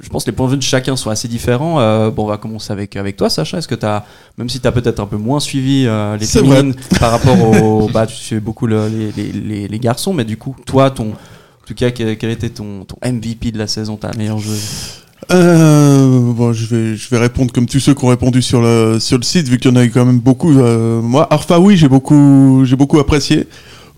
[0.01, 1.75] je pense que les points de vue de chacun sont assez différents.
[2.11, 3.59] Bon, on va commencer avec, avec toi, Sacha.
[3.59, 4.07] Est-ce que tu as,
[4.39, 5.87] même si tu as peut-être un peu moins suivi
[6.19, 7.89] les féminines par rapport au.
[7.93, 11.11] bah, tu suis beaucoup le- les, les, les, garçons, mais du coup, toi, ton.
[11.11, 15.03] En tout cas, quel, quel était ton, ton MVP de la saison, ta meilleure joueuse?
[15.31, 18.99] Euh, bon, je vais, je vais répondre comme tous ceux qui ont répondu sur le,
[18.99, 20.59] sur le site, vu qu'il y en a eu quand même beaucoup.
[20.59, 23.47] Euh, moi, Arfa, oui, j'ai beaucoup, j'ai beaucoup apprécié.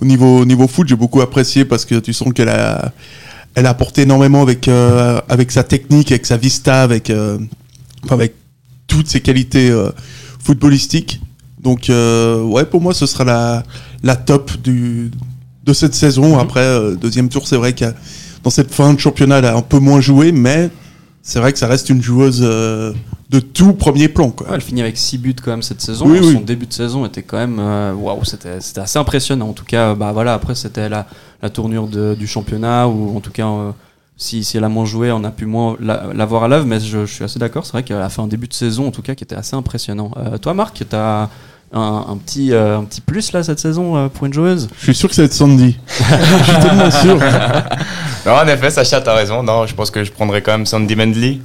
[0.01, 2.93] Au niveau, au niveau foot, j'ai beaucoup apprécié parce que tu sens qu'elle a,
[3.55, 7.39] elle a apporté énormément avec, euh, avec sa technique, avec sa vista, avec, euh,
[8.05, 8.35] enfin, avec
[8.87, 9.91] toutes ses qualités euh,
[10.43, 11.21] footballistiques.
[11.63, 13.63] Donc, euh, ouais, pour moi, ce sera la,
[14.03, 15.11] la top du,
[15.65, 16.39] de cette saison.
[16.39, 17.93] Après, euh, deuxième tour, c'est vrai a,
[18.43, 20.71] dans cette fin de championnat, elle a un peu moins joué, mais
[21.23, 22.93] c'est vrai que ça reste une joueuse euh,
[23.29, 24.31] de tout premier plan.
[24.31, 24.49] Quoi.
[24.49, 26.07] Ouais, Elle finit avec 6 buts quand même cette saison.
[26.09, 26.45] Oui, Son oui.
[26.45, 27.59] début de saison était quand même.
[27.61, 29.49] euh, Waouh, c'était c'était assez impressionnant.
[29.51, 31.07] En tout cas, bah voilà, après c'était la,
[31.43, 33.71] la tournure de- du championnat, ou en tout cas, euh,
[34.17, 36.67] si, si elle a moins joué, on a pu moins la, la voir à l'œuvre,
[36.67, 37.65] mais je, je suis assez d'accord.
[37.67, 39.55] C'est vrai qu'elle a fait un début de saison, en tout cas, qui était assez
[39.57, 40.11] impressionnant.
[40.17, 41.31] Euh, toi, Marc, tu as
[41.73, 44.69] un, un petit, euh, un petit plus là cette saison euh, pour une joueuse?
[44.79, 45.79] Je suis sûr que ça va être Sandy.
[45.89, 47.19] je suis tellement sûr.
[48.27, 49.43] Non, en effet, Sacha, t'as raison.
[49.43, 51.39] Non, je pense que je prendrais quand même Sandy Mendley.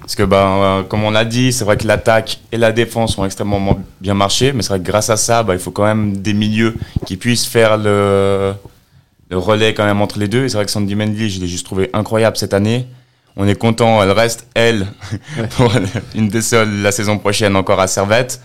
[0.00, 3.18] Parce que, ben, euh, comme on l'a dit, c'est vrai que l'attaque et la défense
[3.18, 4.52] ont extrêmement bien marché.
[4.52, 7.16] Mais c'est vrai que grâce à ça, bah, il faut quand même des milieux qui
[7.16, 8.52] puissent faire le,
[9.28, 10.44] le relais quand même entre les deux.
[10.44, 12.86] Et c'est vrai que Sandy Mendley, je l'ai juste trouvé incroyable cette année.
[13.36, 14.86] On est content, elle reste, elle,
[15.56, 15.72] pour
[16.14, 18.40] une des seules la saison prochaine encore à Servette.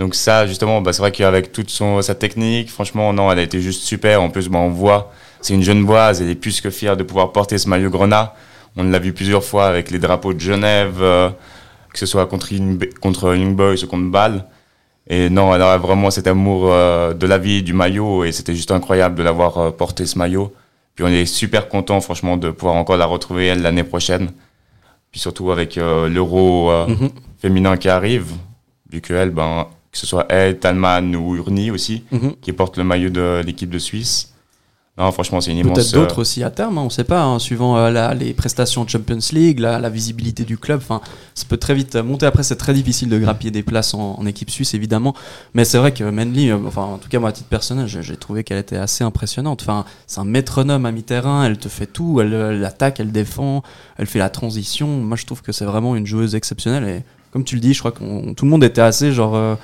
[0.00, 3.42] Donc ça, justement, bah, c'est vrai qu'avec toute son, sa technique, franchement, non, elle a
[3.42, 4.22] été juste super.
[4.22, 7.02] En plus, bah, on voit, c'est une jeune boise, elle est plus que fière de
[7.02, 8.34] pouvoir porter ce maillot grenat.
[8.78, 11.28] On l'a vu plusieurs fois avec les drapeaux de Genève, euh,
[11.92, 14.46] que ce soit contre, Young, contre Young Boys ou contre Bâle.
[15.06, 18.54] Et non, elle a vraiment cet amour euh, de la vie, du maillot, et c'était
[18.54, 20.50] juste incroyable de l'avoir euh, porté ce maillot.
[20.94, 24.30] Puis on est super content, franchement, de pouvoir encore la retrouver elle l'année prochaine.
[25.10, 27.10] Puis surtout avec l'euro Mhm.
[27.38, 28.32] féminin qui arrive,
[28.90, 32.34] vu que elle, ben, que ce soit elle, Talman ou Urni aussi, Mhm.
[32.40, 34.28] qui porte le maillot de l'équipe de Suisse.
[34.98, 35.78] Non, franchement, c'est une immense.
[35.78, 38.12] Peut-être d'autres euh, aussi à terme, hein, on ne sait pas, hein, suivant euh, la-
[38.12, 40.80] les prestations de Champions League, la, la visibilité du club.
[40.82, 41.00] Enfin,
[41.34, 42.26] ça peut très vite monter.
[42.26, 45.14] Après, c'est très difficile de grappiller des places en, en équipe suisse, évidemment.
[45.54, 48.02] Mais c'est vrai que Manly, euh, enfin, en tout cas, moi, à titre personnel, j'ai
[48.02, 49.62] j'ai trouvé qu'elle était assez impressionnante.
[49.62, 53.62] Enfin, c'est un métronome à mi-terrain, elle te fait tout, elle, elle attaque, elle défend,
[53.96, 54.86] elle fait la transition.
[54.88, 56.84] Moi, je trouve que c'est vraiment une joueuse exceptionnelle.
[56.86, 59.34] Et comme tu le dis, je crois que tout le monde était assez, genre.
[59.34, 59.54] euh,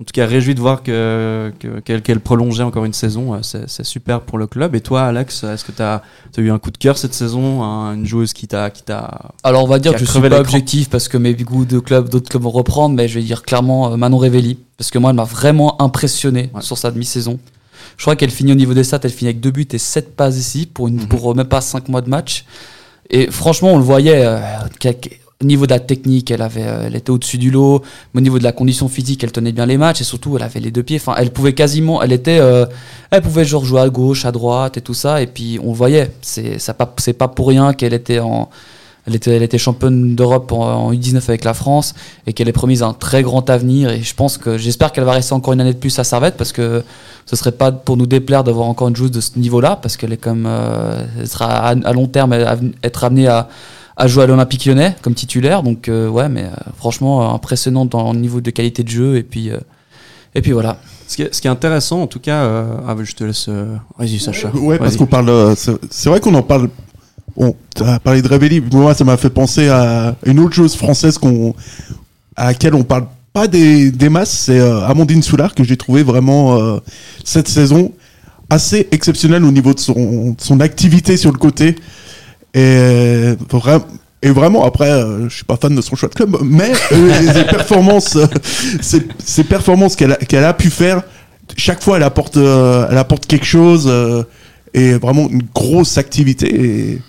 [0.00, 3.34] en tout cas, réjoui de voir que, que- qu'elle, prolongeait encore une saison.
[3.34, 4.74] Euh, C'est, super pour le club.
[4.74, 6.00] Et toi, Alex, est-ce que tu as,
[6.38, 8.70] eu un coup de cœur cette saison un- Une joueuse qui t'a.
[9.42, 12.08] Alors on va dire que je suis pas objectif parce que mes goûts de club,
[12.08, 15.10] d'autres clubs vont reprendre, mais je vais dire clairement euh, Manon Révelli parce que moi
[15.10, 17.38] elle m'a vraiment impressionné sur sa demi-saison.
[17.98, 20.16] Je crois qu'elle finit au niveau des stats, elle finit avec deux buts et sept
[20.16, 21.08] passes ici pour, Mhm.
[21.08, 22.46] pour euh, même pas cinq mois de match.
[23.10, 24.38] Et franchement, on le voyait, euh,
[25.42, 27.82] au niveau de la technique, elle avait, euh, elle était au-dessus du lot.
[28.14, 30.60] Au niveau de la condition physique, elle tenait bien les matchs et surtout, elle avait
[30.60, 30.98] les deux pieds.
[30.98, 32.66] Enfin, elle pouvait quasiment, elle était, euh,
[33.10, 35.22] elle pouvait genre jouer à gauche, à droite et tout ça.
[35.22, 36.10] Et puis on voyait.
[36.20, 38.50] C'est, pas, pas pour rien qu'elle était en,
[39.06, 41.94] elle était, elle était championne d'Europe en, en U19 avec la France
[42.26, 43.90] et qu'elle est promise un très grand avenir.
[43.90, 46.36] Et je pense que, j'espère qu'elle va rester encore une année de plus à Servette
[46.36, 46.84] parce que
[47.24, 50.12] ce serait pas pour nous déplaire d'avoir encore une joueuse de ce niveau-là parce qu'elle
[50.12, 52.34] est comme, euh, elle sera à, long terme
[52.82, 53.48] être amenée à
[53.96, 55.62] à jouer à l'Olympique lyonnais comme titulaire.
[55.62, 59.16] Donc euh, ouais, mais euh, franchement euh, impressionnant dans le niveau de qualité de jeu
[59.16, 59.58] et puis euh,
[60.34, 60.78] et puis voilà.
[61.08, 63.46] Ce qui, est, ce qui est intéressant, en tout cas, euh, ah, je te laisse.
[63.48, 64.50] euh, Vas-y, Sacha.
[64.54, 65.28] Ouais, parce qu'on parle.
[65.28, 65.54] euh,
[65.90, 66.68] C'est vrai qu'on en parle.
[67.74, 68.60] Tu as parlé de Révéli.
[68.60, 71.54] Moi, ça m'a fait penser à une autre chose française qu'on,
[72.36, 74.30] à laquelle on parle pas des, des masses.
[74.30, 76.78] C'est euh, Amandine Soulard que j'ai trouvé vraiment euh,
[77.24, 77.90] cette saison
[78.48, 81.74] assez exceptionnelle au niveau de son, de son activité sur le côté.
[82.54, 83.84] Et, vra-
[84.22, 87.32] et vraiment, après, euh, je suis pas fan de son choix de club, mais euh,
[87.34, 88.26] les, performances, euh,
[88.80, 91.02] ces, ces performances qu'elle a, qu'elle a pu faire,
[91.56, 94.22] chaque fois, elle apporte, euh, elle apporte quelque chose euh,
[94.74, 96.54] et vraiment une grosse activité.
[96.54, 97.02] Et,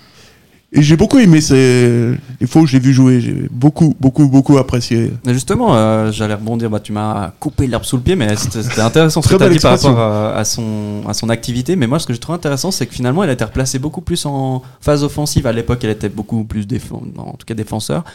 [0.73, 3.19] et j'ai beaucoup aimé ces, les fois où je l'ai vu jouer.
[3.19, 5.11] J'ai beaucoup, beaucoup, beaucoup apprécié.
[5.25, 6.69] Mais justement, euh, j'allais rebondir.
[6.69, 9.49] Bah, tu m'as coupé l'herbe sous le pied, mais c'était intéressant ce Très que tu
[9.49, 11.75] as dit par rapport à, à son, à son activité.
[11.75, 14.01] Mais moi, ce que je trouve intéressant, c'est que finalement, elle a été replacée beaucoup
[14.01, 15.45] plus en phase offensive.
[15.45, 18.05] À l'époque, elle était beaucoup plus défense, en tout cas défenseur.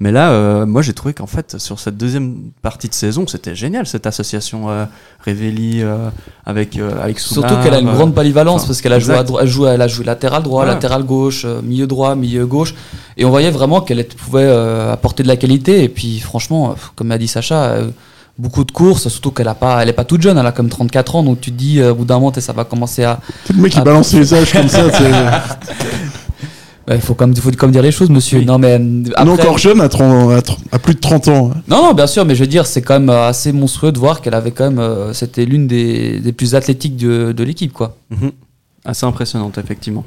[0.00, 3.54] Mais là, euh, moi, j'ai trouvé qu'en fait, sur cette deuxième partie de saison, c'était
[3.54, 4.84] génial cette association euh,
[5.24, 6.08] Révéli euh,
[6.44, 9.24] avec euh, avec Surtout qu'elle a une euh, grande polyvalence parce qu'elle a joué, à
[9.40, 10.68] elle joue, elle a joué latéral droit, Ouais.
[10.70, 12.74] latéral gauche, euh, milieu droit, milieu gauche,
[13.16, 15.84] et on voyait vraiment qu'elle pouvait euh, apporter de la qualité.
[15.84, 17.90] Et puis franchement, comme a dit Sacha, euh,
[18.38, 20.68] beaucoup de courses, surtout qu'elle a pas, elle est pas toute jeune, elle a comme
[20.70, 23.20] 34 ans, donc tu te dis euh, au bout d'un moment, ça va commencer à.
[23.46, 24.84] Tout le mec qui balance les âges comme ça,
[26.88, 28.42] Ouais, Il faut comme, faut comme dire les choses, monsieur.
[28.42, 28.80] Non mais
[29.14, 31.50] après- encore jeune à, 30 à, tr- à plus de 30 ans.
[31.54, 31.60] hein.
[31.68, 33.98] Non, non, bien sûr, mais je veux dire, c'est quand même euh, assez monstrueux de
[33.98, 37.72] voir qu'elle avait quand même, euh, c'était l'une des, des plus athlétiques de, de l'équipe,
[37.72, 37.96] quoi.
[38.10, 38.32] Mhm.
[38.84, 40.04] Assez impressionnante, effectivement.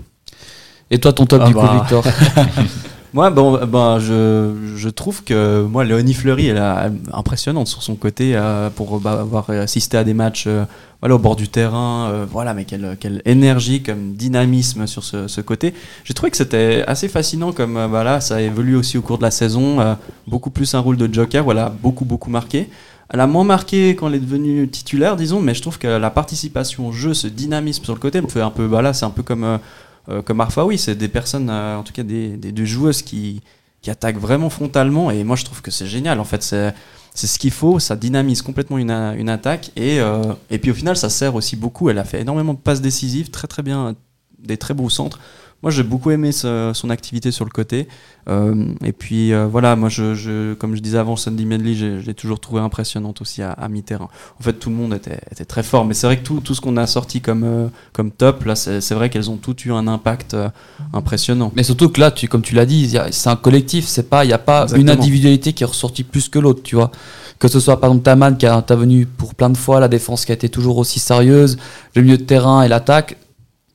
[0.91, 1.61] Et toi, ton top Ah du bah.
[1.61, 2.03] coup, Victor?
[3.15, 7.95] Moi, bon, ben, je, je trouve que moi, Léonie Fleury, elle est impressionnante sur son
[7.95, 10.65] côté euh, pour bah, avoir assisté à des matchs euh,
[10.99, 12.09] voilà, au bord du terrain.
[12.09, 15.73] euh, voilà, mais quelle, quelle énergie, comme dynamisme sur ce, ce côté.
[16.03, 19.23] J'ai trouvé que c'était assez fascinant comme euh, voilà, ça évolue aussi au cours de
[19.23, 19.95] la saison.
[20.27, 22.67] beaucoup plus un rôle de joker, voilà, beaucoup, beaucoup marqué.
[23.13, 26.09] Elle a moins marqué quand elle est devenue titulaire, disons, mais je trouve que la
[26.09, 28.65] participation au jeu, ce dynamisme sur le côté, me fait un peu.
[28.65, 29.59] Voilà, c'est un peu comme.
[30.09, 33.41] Euh, comme Arfa, oui, c'est des personnes, euh, en tout cas des, des, joueuses qui,
[33.81, 35.11] qui attaquent vraiment frontalement.
[35.11, 36.19] Et moi, je trouve que c'est génial.
[36.19, 36.73] En fait, c'est
[37.15, 37.79] c'est ce qu'il faut.
[37.79, 39.71] Ça dynamise complètement une, une attaque.
[39.75, 41.89] Et, euh, et puis au final, ça sert aussi beaucoup.
[41.89, 43.95] Elle a fait énormément de passes décisives, très très bien,
[44.37, 45.19] des très beaux centres.
[45.63, 47.87] Moi, j'ai beaucoup aimé ce- son activité sur le côté.
[48.29, 52.01] Euh, et puis euh, voilà, moi, je, je- comme je disais avant, Sandy Medley, j'ai-
[52.01, 54.09] je l'ai toujours trouvé impressionnante aussi à, à mi-terrain.
[54.39, 55.83] En fait, tout le monde était, était très fort.
[55.85, 58.55] Mais c'est vrai que tout, tout ce qu'on a sorti comme, euh, comme top, là,
[58.55, 60.35] c'est vrai qu'elles ont toutes eu un impact
[60.93, 61.51] impressionnant.
[61.55, 64.27] Mais surtout que là, tu, comme tu l'as dit, c'est un collectif, c'est pas, il
[64.27, 66.91] n'y a pas une individualité qui est ressortie plus que l'autre, tu vois.
[67.39, 70.25] Que ce soit par exemple Taman qui a intervenu pour plein de fois, la défense
[70.25, 71.57] qui a été toujours aussi sérieuse,
[71.95, 73.17] le milieu de terrain et l'attaque.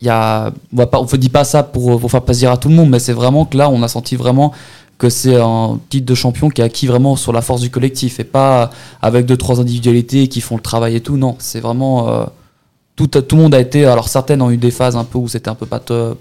[0.02, 2.50] Il y a, on va pas, on ne dit pas ça pour, pour faire plaisir
[2.50, 4.52] à tout le monde, mais c'est vraiment que là, on a senti vraiment
[4.96, 8.18] que c'est un titre de champion qui est acquis vraiment sur la force du collectif
[8.20, 8.70] et pas
[9.02, 11.16] avec deux trois individualités qui font le travail et tout.
[11.16, 12.24] Non, c'est vraiment euh,
[12.96, 13.84] tout, tout le monde a été.
[13.86, 16.18] Alors certaines ont eu des phases un peu où c'était un peu pas top,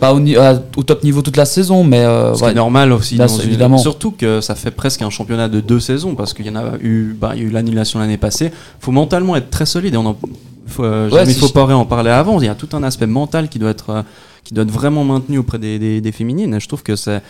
[0.00, 2.54] pas au, à- au top niveau toute la saison, mais euh, Ce qui ouais, est
[2.54, 3.16] normal aussi.
[3.16, 3.78] là, dans c'est une- évidemment.
[3.78, 6.76] Surtout que ça fait presque un championnat de deux saisons parce qu'il y en a
[6.80, 8.52] eu, bah, il y a eu l'annulation l'année passée.
[8.80, 10.16] faut mentalement être très solide et on en,
[10.72, 12.40] faut, euh, Ouais, jamais si faut pas en parler avant.
[12.40, 14.02] Il y a tout un aspect mental qui doit être, euh,
[14.44, 16.54] qui doit être vraiment maintenu auprès des, des, des féminines.
[16.54, 17.22] Et je trouve que c'est,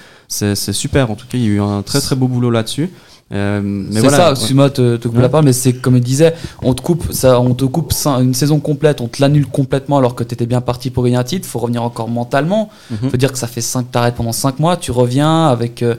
[0.72, 1.10] super.
[1.10, 2.90] En tout cas, il y a eu un très très beau boulot là-dessus.
[3.32, 4.30] Euh, c'est voilà, ça, ouais.
[4.32, 5.22] excuse-moi te couper Ouais.
[5.22, 8.34] la parole, mais c'est comme il disait, on te coupe, ça, on te coupe une
[8.34, 11.24] saison complète, on te l'annule complètement alors que tu étais bien parti pour gagner un
[11.24, 12.68] titre, faut revenir encore mentalement.
[12.90, 13.08] Mhm.
[13.10, 15.82] faut dire que ça fait 5 t'arrêtes pendant 5 mois, tu reviens avec.
[15.82, 15.94] euh,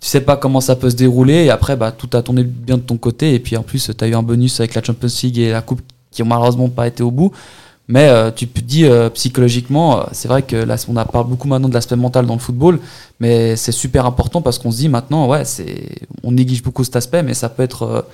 [0.00, 2.76] tu sais pas comment ça peut se dérouler, et après, bah, tout a tourné bien
[2.76, 5.08] de ton côté, et puis en plus, tu as eu un bonus avec la Champions
[5.22, 5.80] League et la Coupe
[6.14, 7.32] qui ont malheureusement pas été au bout.
[7.86, 11.26] Mais euh, tu te dis euh, psychologiquement, euh, c'est vrai que là, on a parle
[11.26, 12.80] beaucoup maintenant de l'aspect mental dans le football,
[13.20, 15.42] mais c'est super important parce qu'on se dit maintenant, ouais,
[16.22, 18.06] on néglige beaucoup cet aspect, mais ça peut être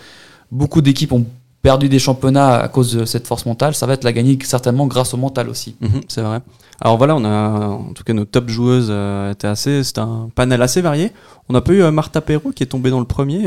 [0.50, 1.24] beaucoup d'équipes ont
[1.62, 3.74] perdu des championnats à cause de cette force mentale.
[3.74, 5.76] Ça va être la gagner certainement grâce au mental aussi.
[5.80, 6.40] Mhm, c'est vrai.
[6.80, 8.90] Alors voilà, on a en tout cas nos top joueuses
[9.30, 11.12] étaient assez, c'était un panel assez varié.
[11.48, 13.44] On n'a pas eu Martha Perrault qui est tombée dans le premier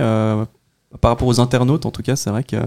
[1.01, 1.85] par rapport aux internautes.
[1.85, 2.57] En tout cas, c'est vrai que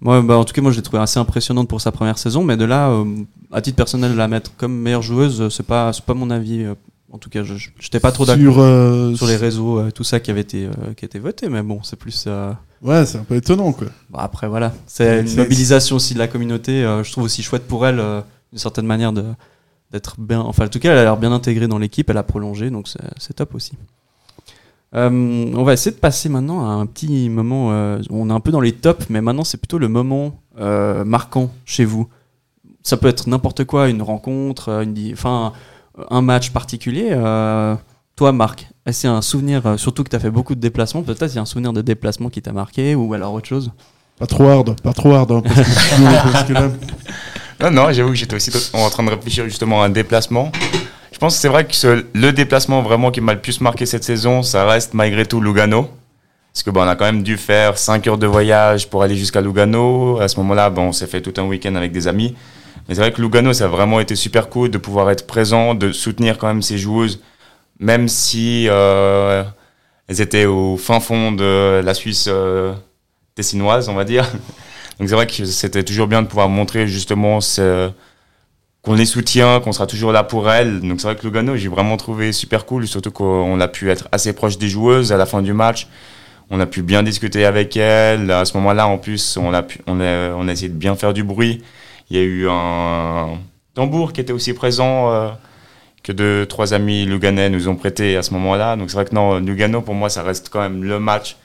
[0.00, 2.42] moi, bah, en tout cas, moi, je l'ai trouvée assez impressionnante pour sa première saison.
[2.42, 3.04] Mais de là, euh,
[3.52, 6.62] à titre personnel, la mettre comme meilleure joueuse, euh, c'est pas, c'est pas mon avis.
[6.64, 6.74] euh,
[7.12, 10.20] En tout cas, je n'étais pas trop Sur, d'accord euh, sur les réseaux, tout ça
[10.20, 12.26] qui avait été, qui a été voté, mais bon, c'est plus.
[12.82, 13.88] Ouais, c'est un peu étonnant, quoi.
[14.10, 14.72] Bah, après, voilà.
[14.86, 16.82] C'est une mobilisation aussi de la communauté.
[17.02, 17.96] je trouve aussi chouette pour elle,
[18.52, 19.24] d'une certaine manière, de
[19.92, 20.38] d'être bien.
[20.40, 22.08] Enfin, en tout cas, elle a l'air bien intégrée dans l'équipe.
[22.08, 22.86] Elle a prolongé, donc
[23.18, 23.72] c'est top aussi.
[24.94, 27.68] Euh, on va essayer de passer maintenant à un petit moment.
[27.72, 31.04] euh, on est un peu dans les tops, mais maintenant c'est plutôt le moment euh,
[31.04, 32.08] marquant chez vous.
[32.82, 35.52] Ça peut être n'importe quoi, une rencontre, une, enfin
[36.10, 37.08] un match particulier.
[37.10, 37.76] euh,
[38.16, 40.60] toi, Marc, est-ce qu'il y a un souvenir, surtout que tu as fait beaucoup de
[40.60, 43.46] déplacements, peut-être il y a un souvenir de déplacement qui t'a marqué ou alors autre
[43.48, 43.70] chose?
[44.18, 45.30] Pas trop hard, pas trop hard.
[45.32, 46.68] hein, parce que- parce que là-
[47.62, 50.50] Non, non, j'avoue que j'étais aussi en train de réfléchir justement à un déplacement.
[51.12, 54.04] Je pense que c'est vrai que le déplacement vraiment qui m'a le plus marqué cette
[54.04, 55.88] saison, ça reste malgré tout Lugano.
[56.52, 59.16] Parce que bon, on a quand même dû faire 5 heures de voyage pour aller
[59.16, 60.18] jusqu'à Lugano.
[60.20, 62.34] À ce moment-là, bon, on s'est fait tout un week-end avec des amis.
[62.88, 65.74] Mais c'est vrai que Lugano, ça a vraiment été super cool de pouvoir être présent,
[65.74, 67.20] de soutenir quand même ces joueuses,
[67.78, 69.44] même si euh,
[70.08, 72.72] elles étaient au fin fond de la Suisse euh,
[73.34, 74.24] tessinoise, on va dire.
[74.98, 77.90] Donc c'est vrai que c'était toujours bien de pouvoir montrer justement ce-
[78.82, 80.80] qu'on les soutient, qu'on sera toujours là pour elles.
[80.80, 84.08] Donc c'est vrai que Lugano, j'ai vraiment trouvé super cool, surtout qu'on a pu être
[84.12, 85.86] assez proche des joueuses à la fin du match.
[86.50, 88.30] On a pu bien discuter avec elles.
[88.30, 90.96] À ce moment-là, en plus, on a, pu, on, a, on a essayé de bien
[90.96, 91.62] faire du bruit.
[92.10, 93.38] Il y a eu un
[93.74, 95.28] tambour qui était aussi présent, euh,
[96.02, 98.76] que deux, trois amis luganais nous ont prêté à ce moment-là.
[98.76, 101.36] Donc c'est vrai que non, Lugano, pour moi, ça reste quand même le match.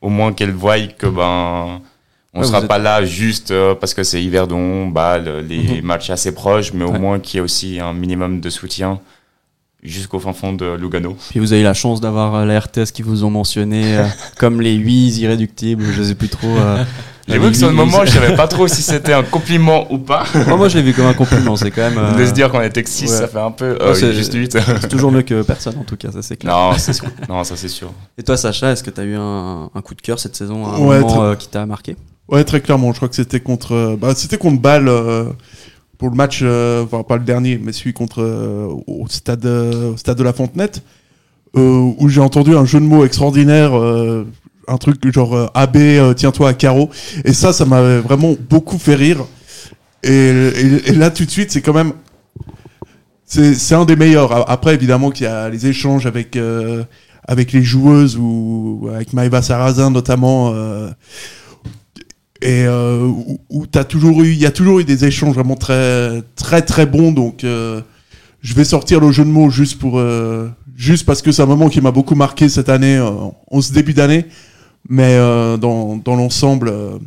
[0.00, 1.80] Au moins qu'elles voient que ben,
[2.34, 5.80] on Ouais, sera vous êtes- pas là juste euh, parce que c'est Yverdon, Bâle, les
[5.80, 5.82] Mhm.
[5.82, 6.98] matchs assez proches, mais au Ouais.
[6.98, 9.00] moins qu'il y ait aussi un minimum de soutien
[9.82, 11.16] jusqu'au fin fond de Lugano.
[11.30, 14.04] Puis vous avez eu la chance d'avoir euh, la RTS qui vous ont mentionné euh,
[14.38, 16.46] comme les 8 irréductibles, je sais plus trop.
[16.56, 16.84] euh,
[17.28, 19.98] J'avoue les que sur le moment, je savais pas trop si c'était un compliment ou
[19.98, 20.24] pas.
[20.46, 21.96] Moi, moi, je l'ai vu comme un compliment, c'est quand même.
[21.98, 24.12] euh, De se dire qu'on était que six, ça fait un peu- euh, Ouais, c'est-
[24.12, 24.56] juste huit.
[24.80, 26.52] c'est toujours mieux que personne, en tout cas, ça c'est clair.
[26.52, 27.06] Non, c'est sûr.
[27.28, 27.92] Non, ça, c'est sûr.
[28.18, 30.66] Et toi, Sacha, est-ce que tu as eu un, un coup de cœur cette saison,
[30.66, 31.96] un Ouais, moment euh, qui t'a marqué?
[32.28, 32.92] Ouais, très clairement.
[32.92, 35.24] Je crois que c'était contre, euh, bah, c'était contre Bâle euh,
[35.98, 38.22] pour le match, euh, enfin pas le dernier, mais celui contre
[38.86, 40.82] au stade, au stade de la Fontenette,
[41.54, 46.90] où j'ai entendu un jeu de mots extraordinaire, un truc genre AB, tiens-toi à carreau.
[47.24, 49.26] Et ça, ça m'avait vraiment beaucoup fait rire.
[50.02, 51.92] Et, là, tout de suite, c'est quand même,
[53.26, 54.50] c'est un des meilleurs.
[54.50, 56.38] Après, évidemment, qu'il y a les échanges avec
[57.28, 60.52] avec les joueuses ou avec Maëva Sarrazin notamment.
[62.42, 63.10] Euh, et euh,
[63.50, 66.86] où, t'as toujours eu, il y a toujours eu des échanges vraiment très, très, très
[66.86, 67.12] bons.
[67.12, 67.80] Donc, euh,
[68.40, 71.46] je vais sortir le jeu de mots juste pour, euh, juste parce que c'est un
[71.46, 73.10] moment qui m'a beaucoup marqué cette année, euh,
[73.50, 74.26] en ce début d'année.
[74.88, 76.98] Mais euh, dans, dans l'ensemble, euh,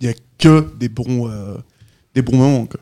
[0.00, 1.56] il y a que des bons, euh,
[2.14, 2.66] des bons moments.
[2.66, 2.80] Quoi.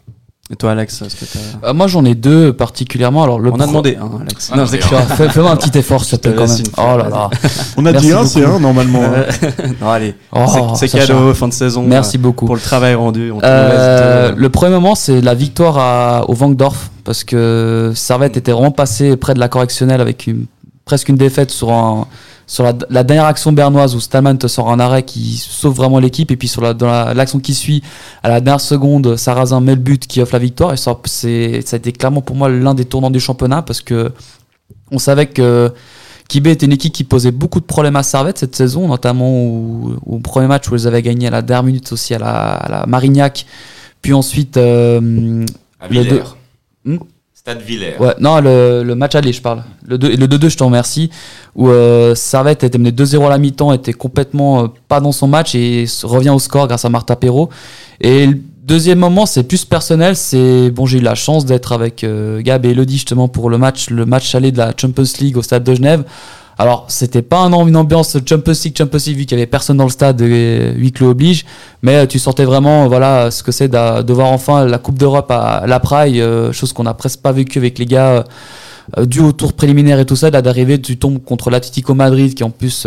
[0.48, 1.68] Et toi, Alex, est-ce que t'as.
[1.68, 3.24] Euh, moi, j'en ai deux particulièrement.
[3.24, 4.52] Alors, le On a pro- demandé, hein, Alex.
[4.54, 5.02] Non, c'est clair.
[5.16, 6.66] Fais- Fais-moi un petit effort, s'il te plaît, quand même.
[6.76, 7.30] Oh là là.
[7.76, 8.54] On a Merci dit un, c'est beaucoup.
[8.54, 9.02] un, normalement.
[9.02, 9.24] hein.
[9.80, 10.14] non, allez.
[10.30, 10.44] Oh,
[10.76, 11.06] c'est c'est Sacha.
[11.08, 11.82] cadeau, fin de saison.
[11.82, 12.46] Merci euh, beaucoup.
[12.46, 13.32] Pour le travail rendu.
[13.32, 17.90] On te Euh, laisse le premier moment, c'est la victoire à, au Vangdorf, parce que
[17.96, 20.46] Servette était vraiment passé près de la correctionnelle avec une,
[20.84, 22.06] presque une défaite sur, un,
[22.46, 25.98] sur la, la dernière action bernoise où Stallman te sort un arrêt qui sauve vraiment
[25.98, 27.82] l'équipe, et puis sur la, dans la- l'action qui suit,
[28.22, 31.60] à la dernière seconde, Sarrazin met le but qui offre la victoire, et ça, c'est,
[31.66, 34.12] ça a été clairement pour moi l'un des tournants du championnat, parce que
[34.92, 35.72] on savait que
[36.28, 39.94] Kibé était une équipe qui posait beaucoup de problèmes à Servette cette saison, notamment au,
[40.06, 42.68] au premier match où ils avaient gagné à la dernière minute aussi à la, à
[42.70, 43.46] la Marignac.
[44.02, 44.56] Puis ensuite.
[44.56, 45.44] euh,
[45.80, 46.10] À le Villers.
[46.10, 46.22] deux-
[46.84, 46.98] Hmm
[47.46, 47.94] Stade Villers.
[48.00, 49.62] Ouais, non, le, match aller, je parle.
[49.86, 51.10] Le 2 le 2-2, je te remercie.
[51.54, 55.28] Où euh, Servette était mené 2-0 à la mi-temps, était complètement euh, pas dans son
[55.28, 57.48] match et revient au score grâce à Martha Perrault.
[58.00, 60.16] Et le deuxième moment, c'est plus personnel.
[60.16, 63.58] C'est bon, j'ai eu la chance d'être avec euh, Gab et Elodie justement pour le
[63.58, 66.02] match, le match aller de la Champions League au stade de Genève.
[66.58, 69.76] Alors, c'était pas un, une ambiance Champions League, Champions League, vu qu'il y avait personne
[69.76, 71.44] dans le stade, huis clos oblige,
[71.82, 75.30] mais euh, tu sentais vraiment, voilà, ce que c'est de voir enfin la Coupe d'Europe
[75.30, 78.24] à la Praille, euh, chose qu'on a presque pas vécu avec les gars,
[78.96, 82.42] euh, dû au tour préliminaire et tout ça, d'arriver, tu tombes contre l'Atlético Madrid, qui
[82.42, 82.86] en plus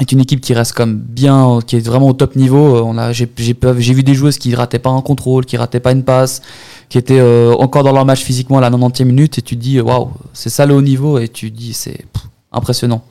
[0.00, 2.84] est une équipe qui reste comme bien, qui est vraiment au top niveau.
[2.84, 6.04] On a, j'ai, vu des joueuses qui rataient pas un contrôle, qui rataient pas une
[6.04, 6.40] passe,
[6.88, 7.20] qui étaient
[7.58, 10.66] encore dans leur match physiquement à la 90e minute, et tu dis, waouh, c'est ça
[10.66, 12.04] le haut niveau, et tu dis, c'est
[12.56, 13.04] impressionnant.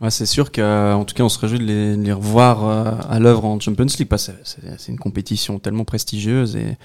[0.00, 2.92] Ouais, c'est sûr qu'en tout cas, on se réjouit de les, de les revoir euh,
[3.08, 6.76] à l'œuvre en Champions League parce que c'est- une compétition tellement prestigieuse et,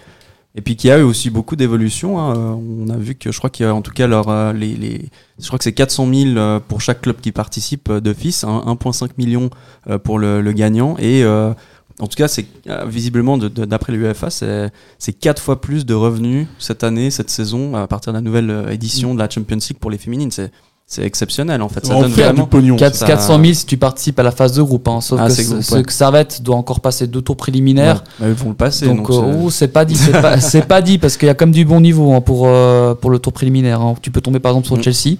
[0.55, 2.19] et puis qu'il y a eu aussi beaucoup d'évolutions.
[2.19, 2.35] hein.
[2.37, 4.53] Euh, On a vu que je crois qu'il y a en tout cas leur, euh,
[4.53, 7.99] les, les, je crois que c'est 400 000 euh, pour chaque club qui participe euh,
[7.99, 9.49] d'office, hein, 1,5 million
[9.89, 11.53] euh, pour le, le gagnant et euh,
[11.99, 16.47] En tout cas, c'est euh, visiblement, d'après l'UEFA, c'est c'est quatre fois plus de revenus
[16.59, 19.77] cette année, cette saison, à partir de la nouvelle euh, édition de la Champions League
[19.79, 20.31] pour les féminines.
[20.31, 20.51] C'est
[20.93, 21.85] c'est exceptionnel en fait.
[21.85, 22.75] Ça En donne vraiment pognon.
[22.75, 24.89] Quatre- ça- 400 000 si tu participes à la phase de groupe.
[24.89, 24.99] hein.
[24.99, 25.83] Sauf Ah, que, groupe, ce ouais.
[25.83, 28.03] que Servette doit encore passer deux tours préliminaires.
[28.19, 28.87] Ouais, bah, ils vont le passer.
[28.87, 31.51] Donc, euh, c'est- oh, c'est pas dit, c'est pas, dit parce qu'il y a comme
[31.53, 33.79] du bon niveau hein, pour euh, pour le tour préliminaire.
[33.79, 33.95] hein.
[34.01, 34.83] Tu peux tomber par exemple sur Mm.
[34.83, 35.15] Chelsea,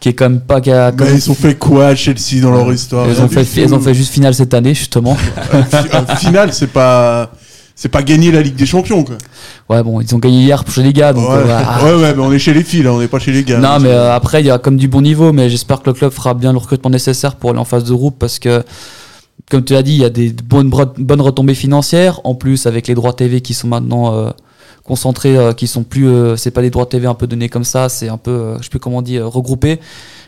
[0.00, 0.60] qui est quand même pas.
[0.60, 3.06] qui a- Mais comme- ils ont fait quoi Chelsea dans leur histoire?
[3.08, 3.50] Ils ont fait, tout.
[3.60, 5.16] ils ont fait juste finale cette année justement.
[5.92, 7.30] Un final, c'est pas
[7.74, 9.16] c'est pas gagner la Ligue des Champions quoi.
[9.68, 11.12] ouais bon, ils ont gagné hier chez les gars.
[11.12, 11.84] Donc, ouais, euh, voilà.
[11.84, 13.58] ouais, ouais, mais on est chez les filles là, on n'est pas chez les gars.
[13.58, 15.94] Non, mais euh, après, il y a comme du bon niveau, mais j'espère que le
[15.94, 18.62] club fera bien le recrutement nécessaire pour aller en phase de groupe parce que,
[19.50, 22.20] comme tu l'as dit, il y a des bonnes, bonnes retombées financières.
[22.22, 24.30] En plus, avec les droits TV qui sont maintenant euh,
[24.84, 26.08] concentrés, qui sont plus.
[26.36, 28.70] c'est pas des droits TV un peu donnés comme ça, c'est un peu, je sais
[28.70, 29.80] plus comment on dit, regroupés.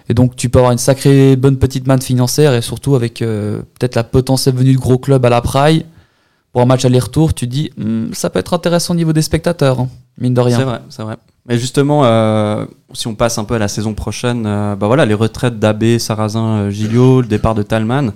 [0.08, 3.94] Et donc, tu peux avoir une sacrée bonne petite manne financière et surtout avec peut-être
[3.94, 5.84] la potentielle venue de gros clubs à la Praille.
[6.56, 9.20] Pour un match aller-retour, tu te dis, Hmm, ça peut être intéressant au niveau des
[9.20, 9.88] spectateurs, hein,
[10.18, 10.56] mine de rien.
[10.56, 11.16] C'est vrai, c'est vrai.
[11.46, 15.04] Mais justement, euh, si on passe un peu à la saison prochaine, euh, bah voilà,
[15.04, 18.10] les retraites d'Abbé, Sarrazin, euh, Gilliot, le départ de Talman,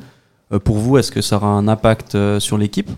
[0.54, 2.88] euh, pour vous, est-ce que ça aura un impact euh, sur l'équipe?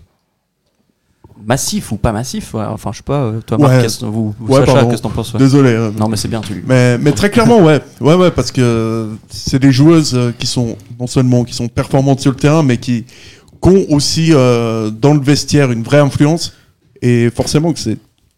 [1.45, 3.81] Massif ou pas massif ouais, Enfin, je sais pas, toi, Marc, Ouais.
[3.81, 4.89] qu'est-ce- vous, vous Ouais, Sacha, pardon.
[4.91, 5.39] qu'est-ce que t'en penses ouais?
[5.39, 5.71] Désolé.
[5.71, 7.81] euh, Non, mais c'est bien, tu Mais, mais très clairement, ouais.
[7.99, 12.31] Ouais, ouais, parce que c'est des joueuses qui sont non seulement qui sont performantes sur
[12.31, 13.03] le terrain, mais qui,
[13.63, 16.53] qui ont aussi euh, dans le vestiaire une vraie influence.
[17.01, 17.97] Et forcément que c'est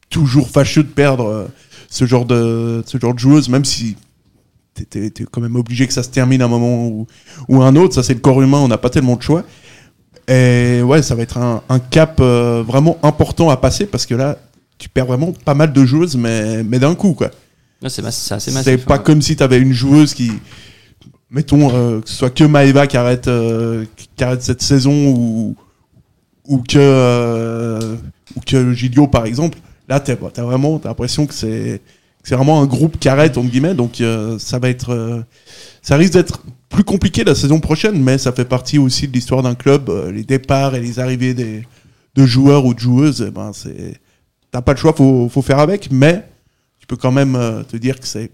[0.09, 1.45] toujours fâcheux de perdre euh,
[1.89, 3.95] ce genre de ce genre de joueuse, même si
[4.73, 7.07] t'es- t'es quand même obligé que ça se termine à un moment ou,
[7.47, 7.93] ou un autre.
[7.93, 9.43] Ça, c'est le corps humain, on n'a pas tellement de choix.
[10.27, 14.15] Et ouais, ça va être un, un cap euh, vraiment important à passer parce que
[14.15, 14.37] là,
[14.77, 17.29] tu perds vraiment pas mal de joueuses, mais, mais d'un coup, quoi.
[18.63, 18.99] C'est pas hein.
[18.99, 20.31] comme si tu avais une joueuse qui,
[21.35, 23.85] mettons, euh, que ce soit que Maeva qui arrête, euh,
[24.39, 25.55] cette saison ou,
[26.47, 27.95] ou que, euh,
[28.35, 29.59] ou que Gilio par exemple.
[29.89, 31.81] Là, tu as, vraiment t'as l'impression que c'est
[32.31, 33.75] vraiment un groupe qui arrête, entre guillemets.
[33.75, 34.01] Donc,
[34.39, 35.23] ça va être.
[35.83, 39.43] ça risque d'être plus compliqué la saison prochaine, mais ça fait partie aussi de l'histoire
[39.43, 39.91] d'un club.
[40.11, 41.67] les départs et les arrivées des,
[42.15, 43.99] de joueurs ou de joueuses, eh ben, c'est.
[44.49, 46.25] T'as pas le choix, faut, faut faire avec, mais
[46.79, 47.37] tu peux quand même
[47.69, 48.31] te dire que c'est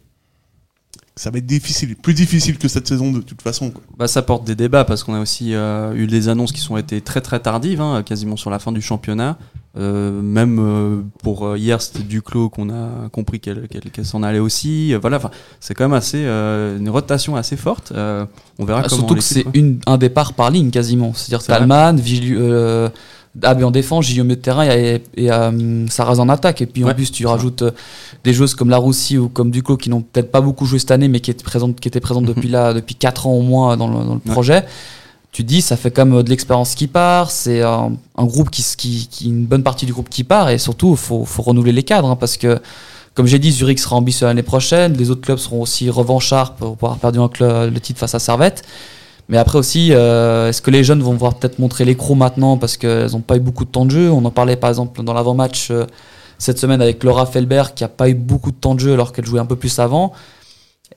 [1.15, 3.69] ça va être difficile, plus difficile que cette saison de toute façon.
[3.71, 3.81] quoi.
[3.97, 6.77] Bah, ça porte des débats parce qu'on a aussi euh, eu des annonces qui sont
[6.77, 9.37] été très très tardives, hein, quasiment sur la fin du championnat.
[9.77, 14.21] Euh, même euh, pour euh, hier, c'était Duclos qu'on a compris qu'elle qu'elle- qu'elle s'en
[14.21, 14.93] allait aussi.
[14.93, 15.31] Euh, voilà, enfin,
[15.61, 17.93] c'est quand même assez euh, une rotation assez forte.
[17.95, 18.25] Euh,
[18.59, 18.99] on verra Ah, comment.
[18.99, 19.45] surtout que c'est
[19.85, 21.13] un départ par ligne quasiment.
[21.13, 21.45] C'est-à-dire.
[21.45, 22.89] Talman, Villu- euh,
[23.43, 26.61] Abbé en défense, Guillaume de terrain et, et euh, Sarraz en attaque.
[26.61, 27.71] Et puis en plus, tu rajoutes euh,
[28.25, 31.07] des joueuses comme Laroussi ou comme Duclos qui n'ont peut-être pas beaucoup joué cette année,
[31.07, 33.87] mais qui étaient présentes, qui étaient présentes depuis là, depuis 4 ans au moins dans
[33.87, 34.31] le, dans le Ouais.
[34.31, 34.65] projet.
[35.31, 37.31] Tu dis, ça fait comme euh, de l'expérience qui part.
[37.31, 40.49] C'est un, un groupe qui, qui, qui, une bonne partie du groupe qui part.
[40.49, 42.59] Et surtout, il faut, faut renouveler les cadres hein, parce que.
[43.13, 44.93] Comme j'ai dit, Zurich sera ambitieux l'année prochaine.
[44.93, 48.15] Les autres clubs seront aussi revanchards pour, pour avoir perdu un club, le titre face
[48.15, 48.63] à Servette.
[49.29, 52.57] Mais après aussi, euh, est-ce que les jeunes vont voir peut-être montrer les crocs maintenant
[52.57, 54.11] parce qu'elles n'ont pas eu beaucoup de temps de jeu?
[54.11, 55.85] On en parlait par exemple dans l'avant-match euh,
[56.37, 59.13] cette semaine avec Laura Felbert qui a pas eu beaucoup de temps de jeu alors
[59.13, 60.11] qu'elle jouait un peu plus avant.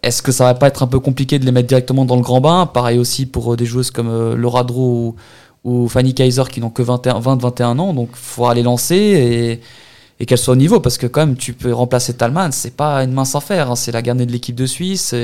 [0.02, 2.22] Est-ce que ça va pas être un peu compliqué de les mettre directement dans le
[2.22, 2.66] grand bain?
[2.66, 5.14] Pareil aussi pour euh, des joueuses comme Laura Dro
[5.64, 7.94] ou, Fanny Kaiser qui n'ont que 20-21 ans.
[7.94, 9.60] Donc il faudra les lancer
[10.18, 13.04] et, qu'elles soient au niveau parce que quand même tu peux remplacer Talman, c'est pas
[13.04, 13.70] une mince affaire.
[13.70, 13.76] hein.
[13.76, 15.14] C'est la garnée de l'équipe de Suisse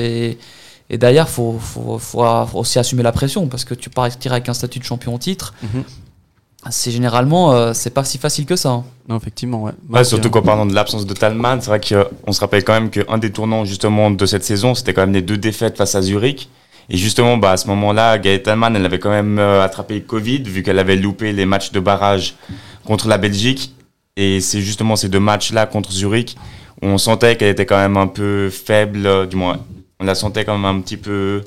[0.91, 1.99] et derrière faut, faut,
[2.53, 5.53] aussi assumer la pression parce que tu partiras avec un statut de champion titre.
[5.63, 5.83] Mhm.
[6.69, 8.69] C'est généralement euh, c'est pas si facile que ça.
[8.69, 8.83] hein.
[9.07, 10.03] Non, effectivement, ouais.
[10.03, 12.91] Surtout euh, qu'en parlant de l'absence de Talman, c'est vrai qu'on se rappelle quand même
[12.91, 16.03] qu'un des tournants justement de cette saison, c'était quand même les deux défaites face à
[16.03, 16.49] Zurich.
[16.89, 20.01] Et justement, bah, à ce moment-là, Gaëlle Talman, elle avait quand même euh, attrapé le
[20.01, 22.35] Covid, vu qu'elle avait loupé les matchs de barrage
[22.85, 23.73] contre la Belgique.
[24.17, 26.35] Et c'est justement ces deux matchs-là contre Zurich
[26.81, 29.59] où on sentait qu'elle était quand même un peu faible, euh, du moins,
[30.01, 31.43] on la sentait quand même un petit peu